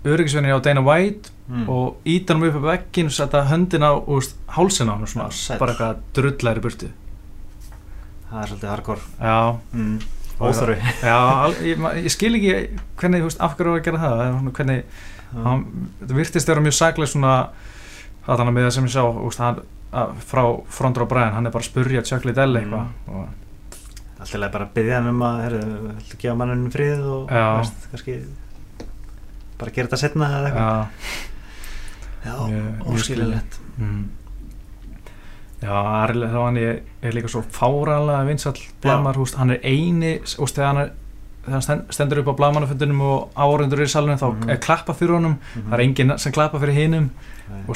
[0.06, 1.70] öryggisverðinu á Dana White mm.
[1.70, 5.10] og íta hann upp á veggin og setja höndina á úst, hálsina á hann og
[5.10, 6.90] svona, bara eitthvað drullæri burtu
[8.36, 9.06] það er svolítið hardcore.
[9.20, 9.38] Já,
[9.74, 9.96] mm.
[10.36, 12.56] óþörfi já al- ég, ég skil ekki
[13.00, 14.84] hvernig, þú veist, af hverju var að gera það hvernig,
[15.46, 15.64] hann,
[16.02, 17.36] þetta virtist vera mjög saglega svona
[18.26, 19.62] það þannig með það sem ég sá úst, hann,
[19.96, 20.44] að, frá
[20.80, 23.16] frontur á bræðin, hann er bara að spurja Chuck Liddell eitthvað Mm.
[23.16, 23.28] og,
[24.20, 28.18] alltaf leið bara að byggja hann um að viltu gefa mannunum frið og veist, kannski
[29.60, 30.88] bara gera þetta setna eða eitthvað.
[32.26, 32.36] Já,
[32.92, 34.04] óskililegt mm.
[35.66, 40.56] Já, Ariel Helvani er, er líka svo fáralega vinsall blamar, húst, hann er eini úst,
[40.56, 40.92] þegar hann er
[41.46, 44.50] þegar hann stend- stendur upp á blamanafundunum og áhörundur er í salunum þá Mhm.
[44.50, 45.36] er klappa fyrir honum.
[45.56, 47.10] Það er enginn sem klappa fyrir hinum.
[47.68, 47.76] Og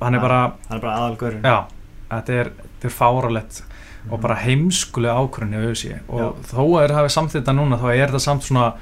[0.00, 1.64] hann er bara, hann er bara aðalgörun já
[2.10, 2.50] þetta er,
[2.80, 3.62] þetta er fáralett
[4.04, 4.12] Mhm.
[4.12, 8.20] og bara heimskulega auðvitað og þó að þeir hafi samþýtt þetta núna þá er þetta
[8.20, 8.72] samt svona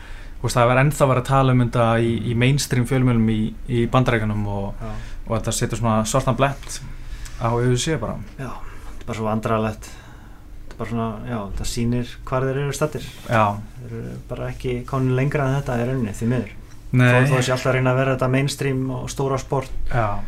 [0.42, 3.86] veist, það er ennþá verið að tala um þetta í, í mainstream fjölmjölum í, í
[3.90, 4.86] bandarækjanum og, já,
[5.28, 6.80] og þetta setur svona svartan blett
[7.38, 8.18] á auðvitað bara.
[8.38, 12.62] Já, þetta er bara svo vandrarlegt þetta er bara svona, já, það sýnir hvar þeir
[12.64, 13.44] eru stattir já,
[13.80, 16.54] þeir eru bara ekki konin lengra en þetta í rauninni því miður.
[16.88, 20.22] Þó þessi alltaf reyna að vera þetta mainstream og stóra sport já.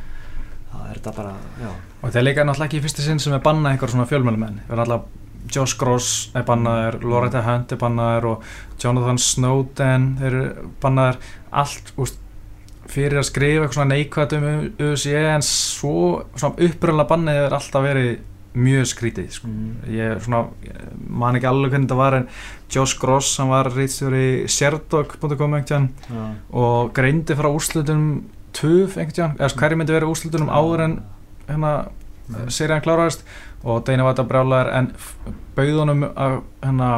[0.73, 3.37] þá er þetta bara, já, og þetta er líka náttúrulega ekki í fyrsta sinn sem
[3.37, 5.19] er bannað einhver svona fjölmjölumenn það er náttúrulega
[5.51, 8.51] Josh Gross er bannaður, Loretta Hunt er bannaður og
[8.81, 10.43] Jonathan Snowden eru
[10.83, 11.19] bannaður.
[11.51, 12.21] Allt úst,
[12.89, 14.49] fyrir að skrifa eitthvað svona neikvægt um
[14.81, 18.11] UFC en svo svona uppröðlega bannið er alltaf verið
[18.51, 19.47] mjög skrítið sko.
[19.47, 19.93] mm.
[19.95, 20.41] ég svona,
[21.07, 22.25] man ekki alveg hvernig þetta var en
[22.75, 28.25] Josh Gross, hann var reytstjóri Sherdog.com einhvern tímann já, og greindi frá úrslutunum
[28.57, 30.97] töf einhvern tímann, eða hverju myndi verið úrslutunum áður en
[31.47, 31.73] hérna
[32.51, 33.23] serían kláraðist
[33.63, 35.15] og Dana var þetta brjálæðar en f-
[35.57, 36.91] bauð honum að hérna,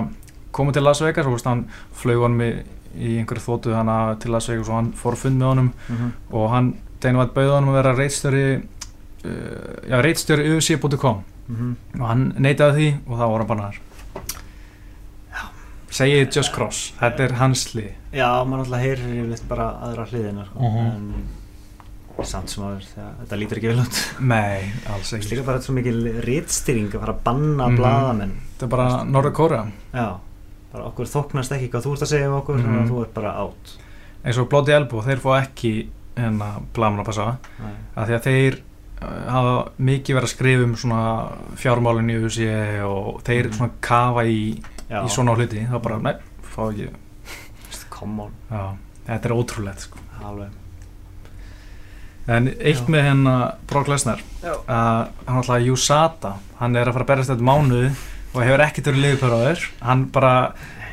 [0.53, 1.67] koma til Las Vegas og hann
[1.97, 2.51] flög honum í,
[2.97, 5.73] í einhverju þótu hana til Las Vegas og hann fór að fund með honum.
[5.89, 11.73] Mhm, og hann, Dana var bauð honum að vera reitstjóri uh, já, reitstjóri UFC.com mhm.
[12.01, 13.81] og hann neitaði því og þá var hann bannar
[15.93, 20.47] segið Just Cross, þetta er hans lið já, maður alltaf heyrir yfirleitt bara aðra hliðina
[20.49, 20.71] sko.
[20.71, 20.87] Mhm.
[20.89, 23.99] en samt sem aður þetta lítur ekki vel út.
[24.21, 25.31] Nei, alls Það ekki.
[25.33, 27.77] líka bara svo mikil rítstýring að fara að banna Mhm.
[27.81, 28.35] blaðamenn.
[28.53, 29.61] Þetta er bara Norður Kóra
[29.93, 30.09] Já,
[30.73, 32.65] bara okkur þóknast ekki hvað þú ert að segja um okkur Mhm.
[32.65, 33.73] þannig að þú ert bara átt
[34.25, 37.39] eins og Bloody Elbow, þeir fá ekki hérna blaman að passa
[37.97, 38.59] af því að þeir
[39.03, 43.53] uh, hafa mikið verið að skrifa um svona fjármálin í USA og þeir Mhm.
[43.59, 46.89] svona kafa í, í svona hluti þá bara, nei, fá ekki
[47.91, 49.99] come on, já, þetta er ótrúlegt sko.
[50.23, 50.49] alveg
[52.29, 52.87] en eitt Já.
[52.87, 54.53] með hennar Brock Lesnar Já.
[54.69, 57.97] að hann alltaf USADA hann er að fara að berast þetta mánuð
[58.33, 60.35] og hefur ekkert verið liðpöraður hann bara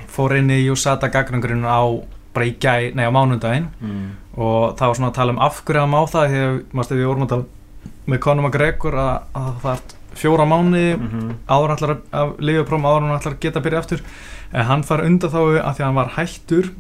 [0.10, 1.82] fór inn í USADA gagnangurinn á
[2.34, 3.70] bara í gæ, nei á mánudaginn.
[3.82, 4.10] Mm.
[4.38, 7.10] og það var svona að tala um af hverju hann má það að mástu við
[7.10, 7.46] vorum að tala
[8.10, 11.32] með Conor McGregor að, að það er fjóra mánuði Mm -hmm.
[11.48, 14.02] áður ætlar að, að liðupróm áður hann að geta að byrja aftur.
[14.52, 16.72] En hann far undan þá að því að hann var hættur.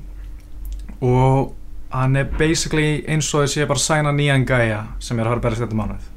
[1.00, 1.54] Og
[1.90, 5.40] hann er basically eins og þessi bara að sæna nýjan gæja sem er að fara
[5.40, 6.08] að berast þetta mánuð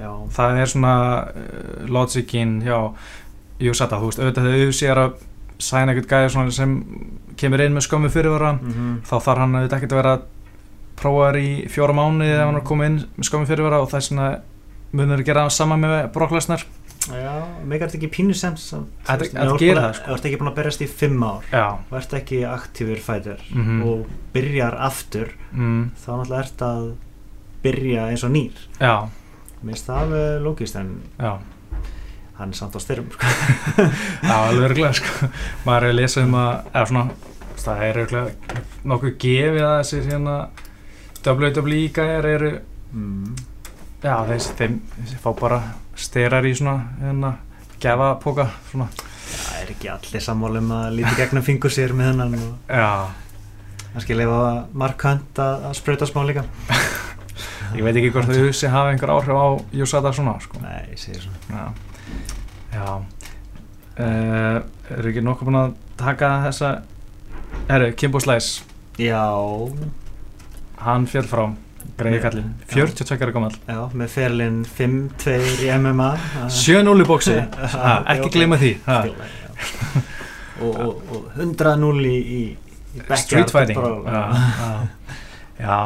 [0.00, 0.94] Já, það er svona
[1.28, 2.76] uh, logicin hjá
[3.60, 5.12] USADA, þú veist, auðvitað þegar UFC er að
[5.60, 6.74] sæna eitthvað svona sem
[7.36, 10.14] kemur inn með skömmu fyrirvara mm þá þarf hann auðvitað ekkert að vera
[11.00, 14.00] prófaður í fjóra mánuði ef hann er að koma inn með skömmu fyrirvara og það
[14.00, 14.28] er svona
[14.92, 16.64] munur að gera saman með Brock Lesnar
[17.10, 17.32] Já,
[17.64, 20.04] megar þetta ekki pínu sens að, Að- að gera það, sko.
[20.10, 21.46] Þú ert ekki búin að berjast í fimm ár.
[21.90, 23.78] Og ert ekki aktífur fætur Mhm.
[23.88, 26.90] og byrjar aftur mm, þá náttúrulega ert að
[27.64, 28.52] byrja eins og nýr.
[28.78, 29.08] Já,
[29.64, 31.32] Mér finnst það lógist en já
[32.40, 33.28] hann er samt á styrum sko.
[34.28, 35.28] Já, alveg örgulega sko.
[35.66, 37.04] maður er að lesa um að eða svona,
[37.60, 40.36] það er örgulega nokkuð gefið að þessir hérna
[41.20, 42.50] WWE gæjar eru
[42.96, 43.34] mm.
[44.00, 45.60] já, þessi, þeim, þessi fá bara
[46.00, 47.34] styrar í svona hérna,
[47.82, 48.88] gefa póka svona,
[49.30, 53.12] Já, er ekki allir sammálum að líti gegnum fingur sér með hennan og Já,
[53.92, 54.40] kannski leifa
[54.72, 56.46] Mark Hunt að, að sprauta smá líka
[57.76, 60.64] ég veit ekki hvort þau hussi hafa einhver áhrif á Jósada svona sko.
[60.64, 61.89] Nei, ég segir svona Já,
[62.74, 62.86] já.
[64.00, 64.60] Uh,
[64.90, 66.70] Eru ekki nokkuð búin að taka þessa
[67.68, 68.62] Herru, Kimbo Slice.
[68.98, 69.20] Já,
[70.80, 71.44] Hann fjall frá.
[72.00, 72.22] Greiði Já.
[72.24, 77.34] kallinn, 42 ára gammal já, með ferlinn 5-2 í MMA að- 7-0 í bóksi,
[78.14, 78.70] ekki gleyma því.
[78.86, 78.98] Já.
[80.60, 82.40] og, og, og 100-0 í, í,
[82.96, 83.80] í Street fighting.
[83.80, 84.22] Já,
[84.56, 84.88] já.
[85.60, 85.78] já,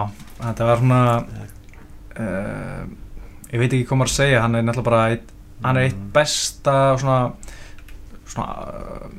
[0.44, 1.00] þetta var svona
[2.18, 2.84] uh,
[3.54, 4.40] Ég veit ekki hvað maður að segja.
[4.42, 6.10] Hann er náttúrulega bara eitt, Hann er eitt Mm.
[6.12, 7.32] besta svona
[8.24, 8.54] svona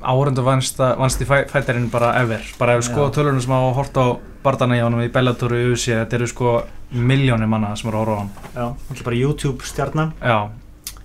[0.02, 2.42] árundu vansti fættarinn bara ever.
[2.60, 4.06] Bara ef við skoða tölunum sem hafa hort á
[4.44, 8.06] bardana í honum í Bellator og UFC þetta eru sko miljónir manna sem eru að
[8.06, 8.30] horfa á hann.
[8.56, 10.50] Já, alltaf bara YouTube stjarnan já,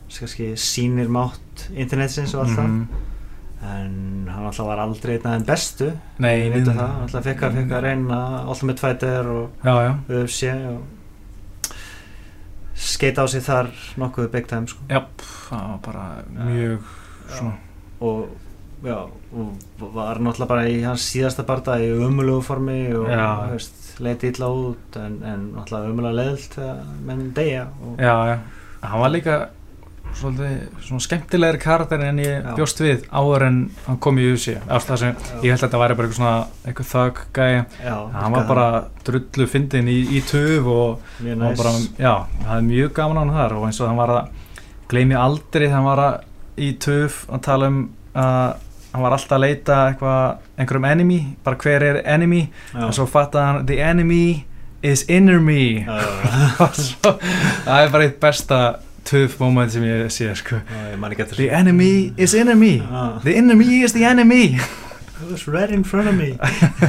[0.08, 2.86] sem kannski sýnir mátt internetsins og allt það.
[3.62, 5.90] En hann alltaf var aldrei einn af þeim bestu.
[6.18, 9.74] Nei, ég veit að það, hann alltaf fekk að, að reyna Ultimate Fighter og já,
[9.84, 10.80] já, UFC og
[12.80, 13.70] skeita á sig þar
[14.00, 14.84] nokkuð big time sko.
[14.88, 15.02] já,
[15.48, 16.06] það var bara
[16.46, 16.94] mjög
[17.28, 17.54] svona,
[18.00, 18.28] og
[18.84, 18.96] já,
[19.36, 23.10] og var náttúrulega bara í hans síðasta barda í umulugu formi og
[23.52, 26.58] veist, leiti illa út en, en náttúrulega umulega leðilt
[27.06, 28.38] menn deyja og já, já.
[28.80, 29.34] Hann var líka
[30.18, 32.54] svolítið svona skemmtilegri karakter en ég Já.
[32.58, 35.96] bjóst við áður en hann kom í Ást það sem, ég held að þetta væri
[35.98, 36.34] bara eitthvað svona
[36.64, 38.66] eitthvað þögg gæja, já, hann var bara
[39.06, 42.14] drullu fyndin í, í töf og næs bara, já,
[42.46, 44.50] það er mjög gaman á hann þar og eins og hann var að
[44.90, 46.28] gleymi aldrei þegar hann var að,
[46.60, 47.80] í töf að tala um
[48.18, 52.86] að hann var alltaf að leita eitthvað, einhverjum enemy bara hver er enemy já.
[52.86, 54.24] og svo fattaði hann, the enemy
[54.82, 56.66] is inner me Já, já, já.
[57.10, 57.20] Og
[57.66, 58.60] það er bara eitt besta
[59.04, 60.56] töf moment sem ég sé sko.
[60.56, 63.20] Ég the enemy is me Ah.
[63.22, 64.56] the enemy is the enemy.
[65.20, 66.36] It was right in front of me.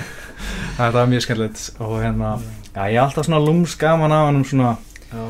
[0.78, 2.30] Það var mjög skemmtilegt og hérna,
[2.74, 4.78] já, ég er alltaf svona lúms gaman á hann svona,
[5.12, 5.26] Já,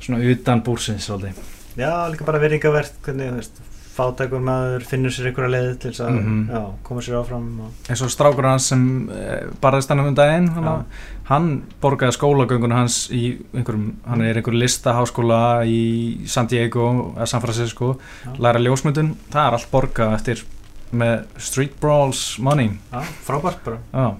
[0.00, 1.40] svona utan búrsins svolítið.
[1.76, 3.58] Já líka bara verðingavert hvernig, þú veist,
[3.96, 6.48] fátækur maður finnur sér einhverja leið til þess að Mhm.
[6.52, 7.46] já, koma sér áfram
[7.88, 10.84] eins og strákur hans sem eh, barðist hann um daginn hann,
[11.30, 17.26] hann borgaði skólagöngun hans í einhverjum, hann er í einhverjum listaháskóla í San Diego eða
[17.26, 18.32] San Francisco, Já.
[18.38, 19.14] læra ljósmyndun.
[19.30, 20.44] Það er allt borgað eftir
[20.92, 22.70] með Street Brawls money.
[22.92, 24.14] Já, frábært bara, já,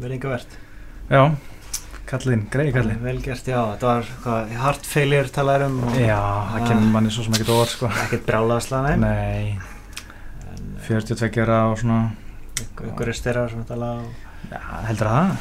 [0.00, 0.46] verðingavert
[1.10, 1.30] já
[2.14, 3.00] kallinn, greiði kallinn.
[3.04, 6.68] vel gert, já, þetta var hvað, heart failure talaður um já, það Ah.
[6.68, 7.90] kemur manni svo sem ekkert orð sko.
[8.04, 8.96] ekkert brjálaðslega nei.
[9.04, 9.58] Nei,
[10.54, 11.98] en 42 ára og svona.
[12.84, 14.06] Einhverju styrar sem tala og
[14.50, 15.36] já, heldur það.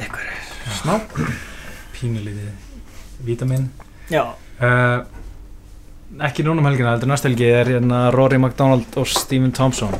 [0.00, 0.98] Einhverju smá.
[1.98, 2.50] Pínulítið
[3.26, 3.68] vítamin
[4.10, 4.22] já,
[4.62, 5.04] uh,
[6.24, 9.92] ekki núna um helgina, heldur næstu helgi er hérna Rory McDonald og Stephen Thompson.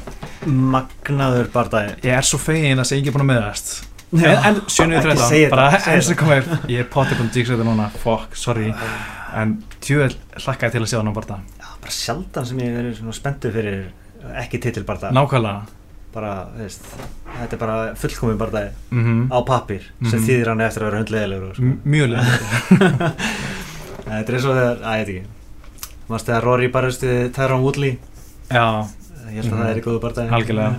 [0.47, 1.97] Magnaður bardagi.
[2.07, 3.73] Ég er svo fegin að sé ekki búin að meðast
[4.13, 7.67] en, en 7.13 Ekki segja bara eins og komið ég er potið búin að þetta
[7.69, 8.71] núna fuck, sorry.
[9.37, 12.79] En tjóðel hlakkaði til að sjá hann á barða já, bara sjaldan sem ég hef
[12.81, 13.83] verið svona spenntur fyrir
[14.43, 15.75] ekki titilbardag nákvæmlega.
[16.15, 16.87] Bara, veist,
[17.37, 20.25] þetta er bara fullkomið bardagi mm á pappir sem Mhm.
[20.27, 21.73] þýðir hann eftir að vera hundleðilegur sko.
[21.85, 22.29] mjög leið
[24.09, 25.27] þetta er eins og þegar, að ég veit ekki.
[26.09, 27.99] Mást þegar Rory barist við Tyrone Woodley?
[28.49, 28.65] Já,
[29.29, 29.61] ég held að Mhm.
[29.61, 30.75] það er í góðu bardagi Algjörlega.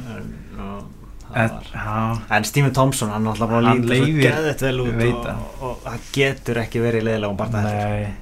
[1.35, 3.61] En, Stephen Thompson, hann náttúrulega bara
[4.97, 8.13] veit og, og, og hann getur ekki verið leðilegum bardagi nei.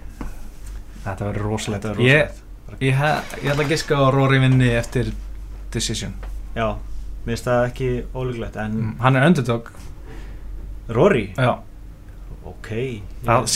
[1.06, 1.86] Þetta verður rosalegt.
[2.04, 2.42] Ég,
[2.84, 2.98] ég,
[3.44, 5.14] ég ætla að giska á Rory vinni eftir
[5.72, 6.14] decision.
[6.56, 6.74] Já,
[7.24, 9.72] mér finnst það ekki ólíklegt en Mm, hann er underdog.
[10.90, 11.58] Rory, já,
[12.48, 12.70] ok.
[13.26, 13.48] Það-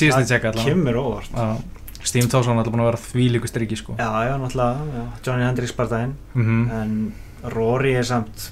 [0.66, 1.30] kemur óvart.
[1.36, 1.58] Já.
[2.04, 3.94] Stephen Thompson er alltaf búin að vera því líku striki sko.
[4.00, 7.14] já, já, náttúrulega, já, Johnny Hendricks bardaginn mm en
[7.54, 8.52] Rory er samt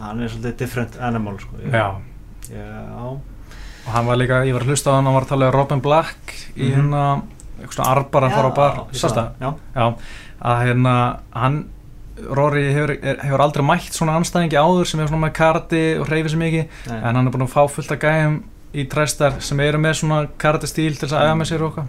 [0.00, 1.56] hann er svolítið different animal sko.
[1.72, 1.86] Já.
[2.50, 3.02] Já,
[3.86, 5.54] og hann var líka, ég var að hlusta á hann hann var að tala um
[5.54, 6.74] Robin Black í Mhm.
[6.76, 7.02] hérna
[7.60, 8.74] eitthvað svona arbar að fara á bar.
[8.92, 9.30] sást sá það?
[9.40, 9.94] já, Já,
[10.42, 11.64] að hérna hann
[12.20, 16.28] Rory hefur, hefur aldrei mætt svona anstæðingi áður sem er svona með karti og hreyfir
[16.30, 18.42] sig mikið nei, en hann er búin að fá fullt af gæjum
[18.74, 21.86] í træstar sem eru með svona karti stíl til þess að æfa með sér okkar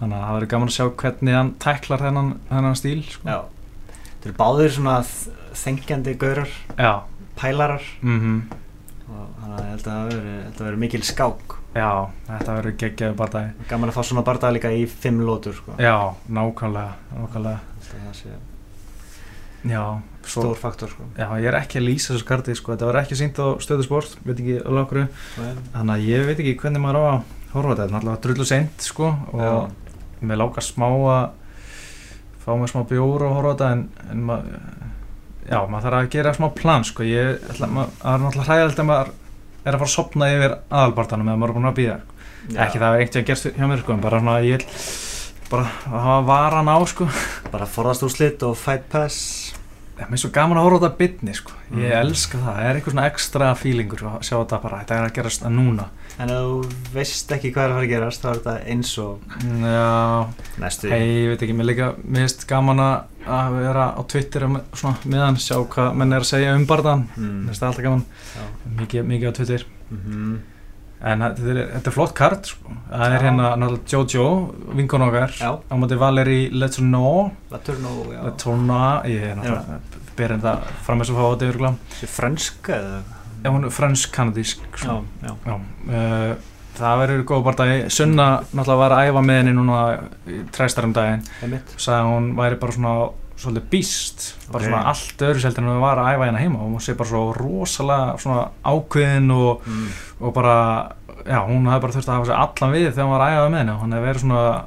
[0.00, 3.24] þannig að það verður gaman að sjá hvernig hann tæklar þennan, þennan stíl sko.
[4.22, 4.96] þeir eru báðir svona
[5.54, 6.48] þengjandi gaurar,
[6.78, 7.00] já.
[7.40, 7.90] Pælarar.
[8.02, 8.44] Mm
[9.04, 10.06] og þannig að að
[10.56, 11.58] það veri, mikil skák.
[11.74, 11.90] Já,
[12.28, 15.74] þetta verður geggjaðu bardagi gaman að fá svona bardaga líka í fimm lótur sko.
[15.76, 17.60] já, nákvæmlega, nákvæmlega.
[17.90, 18.32] Það sé
[19.64, 19.82] já,
[20.24, 21.06] svo, stór faktor sko.
[21.18, 22.74] já, ég er ekki að lýsa þessu karti sko.
[22.74, 25.00] þetta var ekki sínt á stöðusport veit ekki alveg okkur
[25.74, 27.16] þannig að ég veit ekki hvernig maður á að
[27.54, 31.24] horfa þetta, þetta er náttúrulega drullu seint sko, og mér lákar smá að
[32.44, 34.40] fá mér smá bjór og horfa þetta en, en ma
[35.48, 38.82] já, maður þarf að gera smá plan sko, ég ætla, maður, það er náttúrulega hræðilegt
[38.84, 39.14] að maður
[39.64, 41.98] er að fara að sopna yfir aðalbartanum eða maður er búin að býða,
[42.54, 44.68] ekki það er ekkert að gerst hjá mér sko, en bara svona ég vil
[45.50, 47.06] bara hafa varan á sko.
[47.52, 49.54] Bara forðast úr slitt og fight pass
[49.94, 51.52] Mér er svo gaman að horfa á þetta bitni sko.
[51.70, 52.00] Ég Mm.
[52.00, 55.12] elska það, það er eitthvað svona ekstra feelingur að sjá þetta bara, þetta er að
[55.14, 55.84] gerast núna
[56.18, 59.18] en þú veist ekki hvað er að fara að gerast þá er þetta eins og
[59.62, 60.26] Já,
[60.58, 64.40] næstu hei, ég veit ekki, mér líka mér finnst gaman að að vera á Twitter
[64.46, 67.48] með- svona meðan, sjá hvað menn er að segja um barðan, mm.
[67.48, 68.44] það alltaf gaman Já.
[68.82, 70.38] mikið, mikið á Twitter Mhm.
[71.04, 72.74] En þetta er, þetta er flott kart sko.
[72.90, 73.22] það er Já.
[73.26, 74.26] hérna náttúrulega Jojo
[74.78, 75.50] vinkon okkar, Já.
[75.60, 79.78] á móti Valeri Letourneau Latourneau, já Letourneau, ég er náttúrulega
[80.16, 83.02] berinn það fram með svo fá þetta yfirglá Þessi franska eða
[83.44, 84.98] Já, hún er fransk-kanadísk Já, sko.
[85.20, 85.54] já Já,
[85.90, 86.34] uh,
[86.78, 89.82] það verður góð bardagi Sunna náttúrulega var að æfa með henni núna
[90.30, 91.74] í træstar um daginn Einmitt.
[91.76, 92.94] sagði að hún væri bara svona
[93.44, 94.70] svolítið býst, bara Ok.
[94.70, 97.08] svona allt öðru seldur en hún var að æfa hérna heima og hún sé bara
[97.08, 99.88] svo rosalega svona ákveðin og, Mm.
[100.20, 100.56] og bara
[101.24, 103.50] já, hún hefði bara þurft að hafa sig allan við þegar hún var að æfa
[103.50, 104.64] með henni og hún hefði verið svona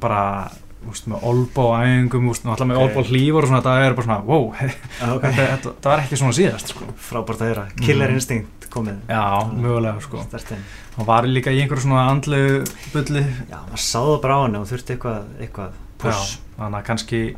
[0.00, 0.50] bara
[0.86, 2.82] úst, með olbó æfingum, úst, alltaf með Ok.
[2.90, 4.54] olbó hlífur og svona, það er bara svona, wow
[5.02, 5.22] Ah, ok.
[5.22, 6.84] þetta, þetta, var ekki svona síðast sko.
[6.96, 8.14] Frábært að heyra Killer Mm.
[8.20, 10.18] instinct komið já, mögulega sko.
[10.28, 10.62] Stertinn
[10.96, 14.58] hún var líka í einhverju svona andlu bulli Já, maður sá það bara á henni
[14.58, 17.36] og þurfti eitthvað, eitthvað push Já, þannig að kannski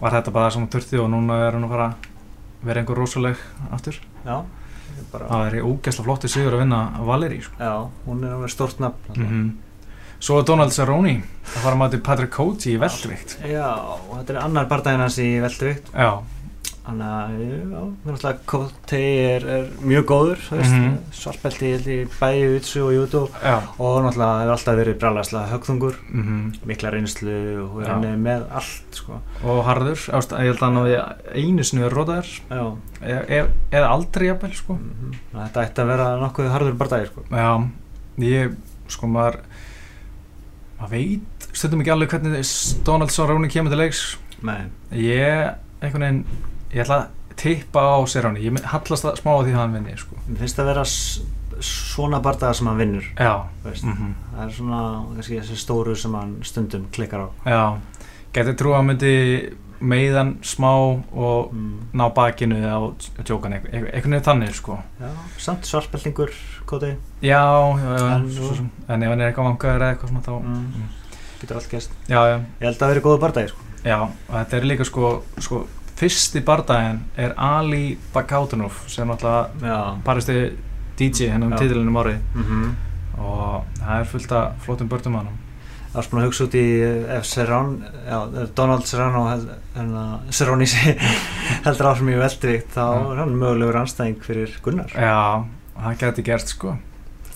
[0.00, 3.40] var þetta bara hún þurfti og núna er hún að fara að vera einhver rosaleg
[3.72, 3.98] aftur.
[4.24, 4.36] Já,
[5.12, 7.40] bara, Það er ógæsla flotti sigur að vinna Valeri.
[7.42, 7.56] Sko.
[7.60, 7.74] já
[8.06, 9.50] hún er alveg stórt nafn Mm
[10.20, 13.38] Svo er Donald Cerrone að fara að mati Patrick Coty í veldvikt.
[13.40, 16.10] Já, og þetta er annar bardaginn hans í velduvikt Já,
[16.80, 20.94] Þannig að, já, náttúrulega Kote er, er mjög góður veist, Mhm.
[21.12, 22.92] svartbelti ég bæði Utsu og
[23.44, 23.56] já.
[23.78, 27.92] og náttúrulega hefur alltaf verið brálaðslega högþungur Mm mikla reynslu og Já.
[27.92, 29.20] henni með allt sko.
[29.44, 30.96] Og harður, ást, ég held að hann náði
[31.34, 32.40] einu sinni við rótaður,
[33.02, 34.74] e e eða aldrei jafnvel, sko.
[34.74, 35.14] mhm.
[35.34, 37.24] þetta ætti að vera nokkuð harður bardagi sko.
[37.30, 37.70] Já,
[38.18, 38.56] ég,
[38.88, 39.36] sko, maður,
[40.80, 44.16] maður veit stundum ekki alveg hvernig Donald Cerrone kemur til leiks.
[44.42, 44.62] Nei,
[44.92, 46.24] Ég, einhvern veginn,
[46.72, 49.96] ég ætla að tippa á Cerrone, ég hallast það smá á því að hann vinni,
[49.98, 50.18] sko.
[50.26, 50.84] mér finnst það að vera
[51.70, 54.82] svona bardaga sem hann vinnur mm það er svona
[55.14, 57.28] kannski þessi stóru sem hann stundum klikkar á.
[57.44, 57.64] Já,
[58.32, 59.16] getið trú að myndi
[59.80, 60.70] meiðan smá
[61.12, 61.90] og mm.
[61.96, 62.80] ná bakinu á
[63.24, 64.78] tjókan, einhvern veginn þannig, sko.
[65.00, 66.32] Já, samt svartbeltingur
[66.68, 68.28] Kote Já, En
[68.88, 70.88] en ef hann er eitthvað vangaður eða eitthvað svona þá, mm.
[71.40, 73.66] getur allt gæst Ég held að það veri góðu bardagi sko.
[73.84, 73.98] já,
[74.28, 75.62] þetta er líka sko, sko,
[76.00, 80.40] fyrsti bardaginn er Ali Bagautunov sem Já paristi
[81.00, 81.58] DJ hennar um Já.
[81.58, 82.74] titilinum árið mm -hmm.
[83.18, 85.28] og það er fullt af flottum börnum hann
[85.90, 86.66] Það var svona að hugsa út í
[87.18, 87.70] ef Serrán,
[88.10, 90.66] já, Donald Serrano held, hérna, Serroni
[91.64, 93.10] heldur áfram í veldrikt þá Já.
[93.12, 95.44] er hann mögulegur anstæðing fyrir Gunnar Já,
[95.82, 96.76] það geti gert sko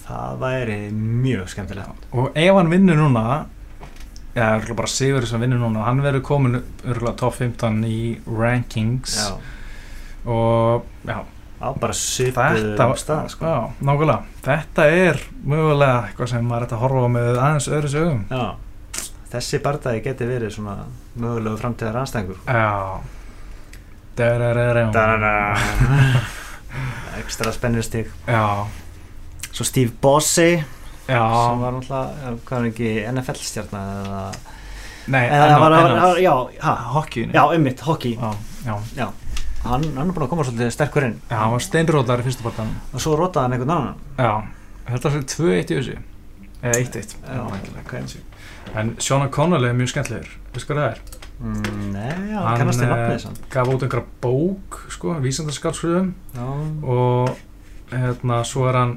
[0.06, 3.46] Það væri mjög skemmtilegt og ef hann vinnur núna
[4.34, 5.84] já, örugglega bara Sigur sem vinnur núna.
[5.86, 9.14] Hann verður komin örgulega top 15 í rankings.
[9.16, 9.38] Já,
[10.26, 11.18] og já,
[11.62, 13.44] á bara svipuð þetta stað sko.
[13.46, 14.20] já, nákvæmlega.
[14.44, 18.44] Þetta er mögulega eitthvað sem maður er hægt að horfa með aðeins öðru sögum Já,
[19.34, 20.76] þessi bardagi geti verið svona
[21.14, 22.40] mögulegu framtíðar anstæðingur.
[22.46, 23.00] Já.
[24.14, 25.56] Dararara.
[27.18, 28.66] Ekstra spennustík já,
[29.54, 30.64] Svo Steve Bossey
[31.06, 31.22] sem já
[31.60, 34.22] var náttúrulega, hvað er ekki NFL stjarnar eða
[35.08, 36.34] nei, eða en á- var, var, já,
[36.64, 37.32] ha, hockeyinu.
[37.36, 38.14] já, ummitt, hockey.
[38.64, 39.08] Já, já,
[39.64, 41.18] hann, hann er búin að koma svolítið sterkur inn.
[41.30, 43.98] Já, hann var steinrótar í fyrstu partan og svo rotaði hann einhvern annan.
[44.18, 44.32] Já,
[44.94, 45.98] þetta er 2-1 í þessu.
[46.64, 47.42] Eða 1-1 Já,
[47.84, 47.94] ok.
[48.80, 50.30] en Sean O'Connell er mjög skemmtilegur.
[50.54, 51.00] Veistu hvað það er?
[51.44, 56.12] mm, Nei, já, Hann, hann kannast eh, nafnið sann gaf út einhverja bók sko, vísandarskálsfröðum
[56.32, 56.46] Já,
[56.88, 57.36] og
[57.92, 58.94] hérna svo er hann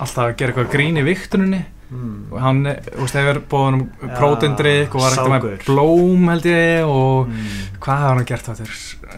[0.00, 2.14] alltaf að gera eitthvað grín í viktuninni mm.
[2.32, 6.48] og hann, þú veist, hefur bóðan um Já, prótindrykk og var eitthvað með blóm held
[6.50, 7.50] ég og Mm.
[7.80, 8.64] hvað hefur hann gert þetta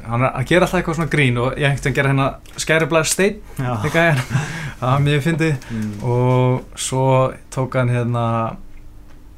[0.09, 3.07] hann er að gera alltaf eitthvað svona grín og ég hengti að gera hérna skæriblæð
[3.13, 4.23] stein Já, líka er
[4.81, 5.93] það var mjög fyndið mm.
[6.03, 7.07] og svo
[7.55, 8.25] tók hann hérna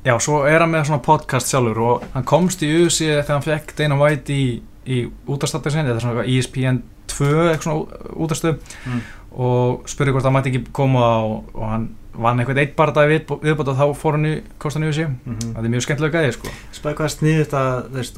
[0.05, 3.47] já, svo er hann með svona podcast sjálfur og hann komst í USA þegar hann
[3.49, 4.47] fekk Dana White í,
[4.87, 6.83] í útastættir sinni, þetta er svona eitthvað E ESPN
[7.15, 9.01] 2 eitthvað svona útastöð Mm.
[9.35, 13.25] Og spurði hvort hann mætti ekki koma og, og hann vann eitthvað eitt barða við,
[13.43, 16.37] viðbót og þá fór hann í kostan í USA mm það er mjög skemmtilega gæði
[16.37, 16.53] sko.
[16.77, 17.65] Spæði hvað sniðið þetta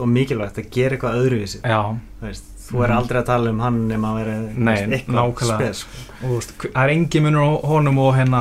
[0.05, 1.17] og mikilvægt að gera eitthvað
[1.65, 1.81] já,
[2.21, 2.97] þú veist, Þú er Mhm.
[2.99, 6.01] aldrei að tala um hann nema að vera Nei, eitthvað spes sko.
[6.27, 8.41] og veist, það er engin munur honum og hérna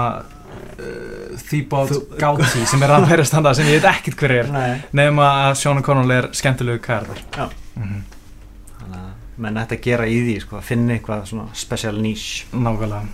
[0.80, 1.38] uh,
[1.91, 5.28] Þú- Gauti sem er að vera standa sem ég veit ekkert hver er Nei, nema
[5.45, 7.45] að Sean O'Connell er skemmtilegu kærður mm
[7.76, 8.14] þannig að
[9.41, 12.47] menn ætti að gera í því sko, að finna eitthvað svona special niche.
[12.55, 13.05] Nákvæmlega.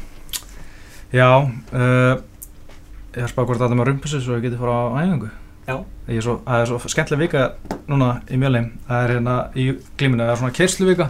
[1.12, 2.22] Já uh,
[3.12, 5.28] Ég har spáð hvort þetta með rumpusu svo ég geti fara á æfingu.
[5.68, 5.76] Já.
[6.08, 7.42] Er svo, Það er svo skemmtileg vika
[7.92, 9.66] núna í mjöli Það er hérna í
[10.00, 11.08] glíminu Það er svona kerslu vika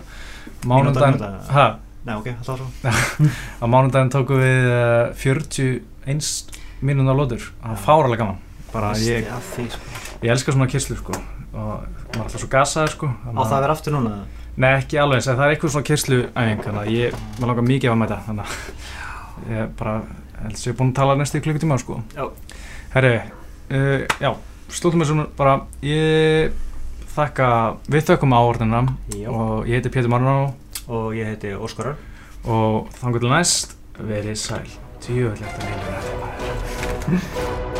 [0.67, 1.37] Mánundaginn.
[1.53, 1.65] Ha,
[2.01, 2.89] Nei, ok, alltaf svo
[3.61, 8.41] á mánundaginn tókum við uh, 41 mínúna lótur Það var fáralega gaman.
[8.71, 9.79] Bara ég, sko.
[10.23, 11.13] ég elska svona kerslu sko
[11.51, 13.07] og maður er alltaf svo gasaður sko.
[13.11, 14.13] Á það að vera aftur núna
[14.61, 17.67] Nei, ekki alveg eins, það er eitthvað svona kyrslu æfing, þannig að ég, maður langar
[17.69, 18.57] mikið að mæta, þannig að
[19.55, 19.93] ég bara,
[20.41, 22.01] held að ég er búin að tala næstu í klukkutíma, sko.
[22.17, 22.27] Já.
[22.93, 23.13] Herri,
[23.71, 24.31] uh, já,
[24.69, 25.55] slúttum við svona bara,
[25.85, 26.59] ég
[27.15, 27.47] þakka,
[27.91, 28.85] við þökkum áordina
[29.15, 29.27] Já.
[29.31, 30.53] og ég heiti Pétur Marunó
[30.91, 31.99] Og ég heiti Óskarar
[32.41, 34.65] og þangur til næst, verið sæl,
[35.05, 35.99] tjóðlegt að líka
[37.05, 37.70] þetta.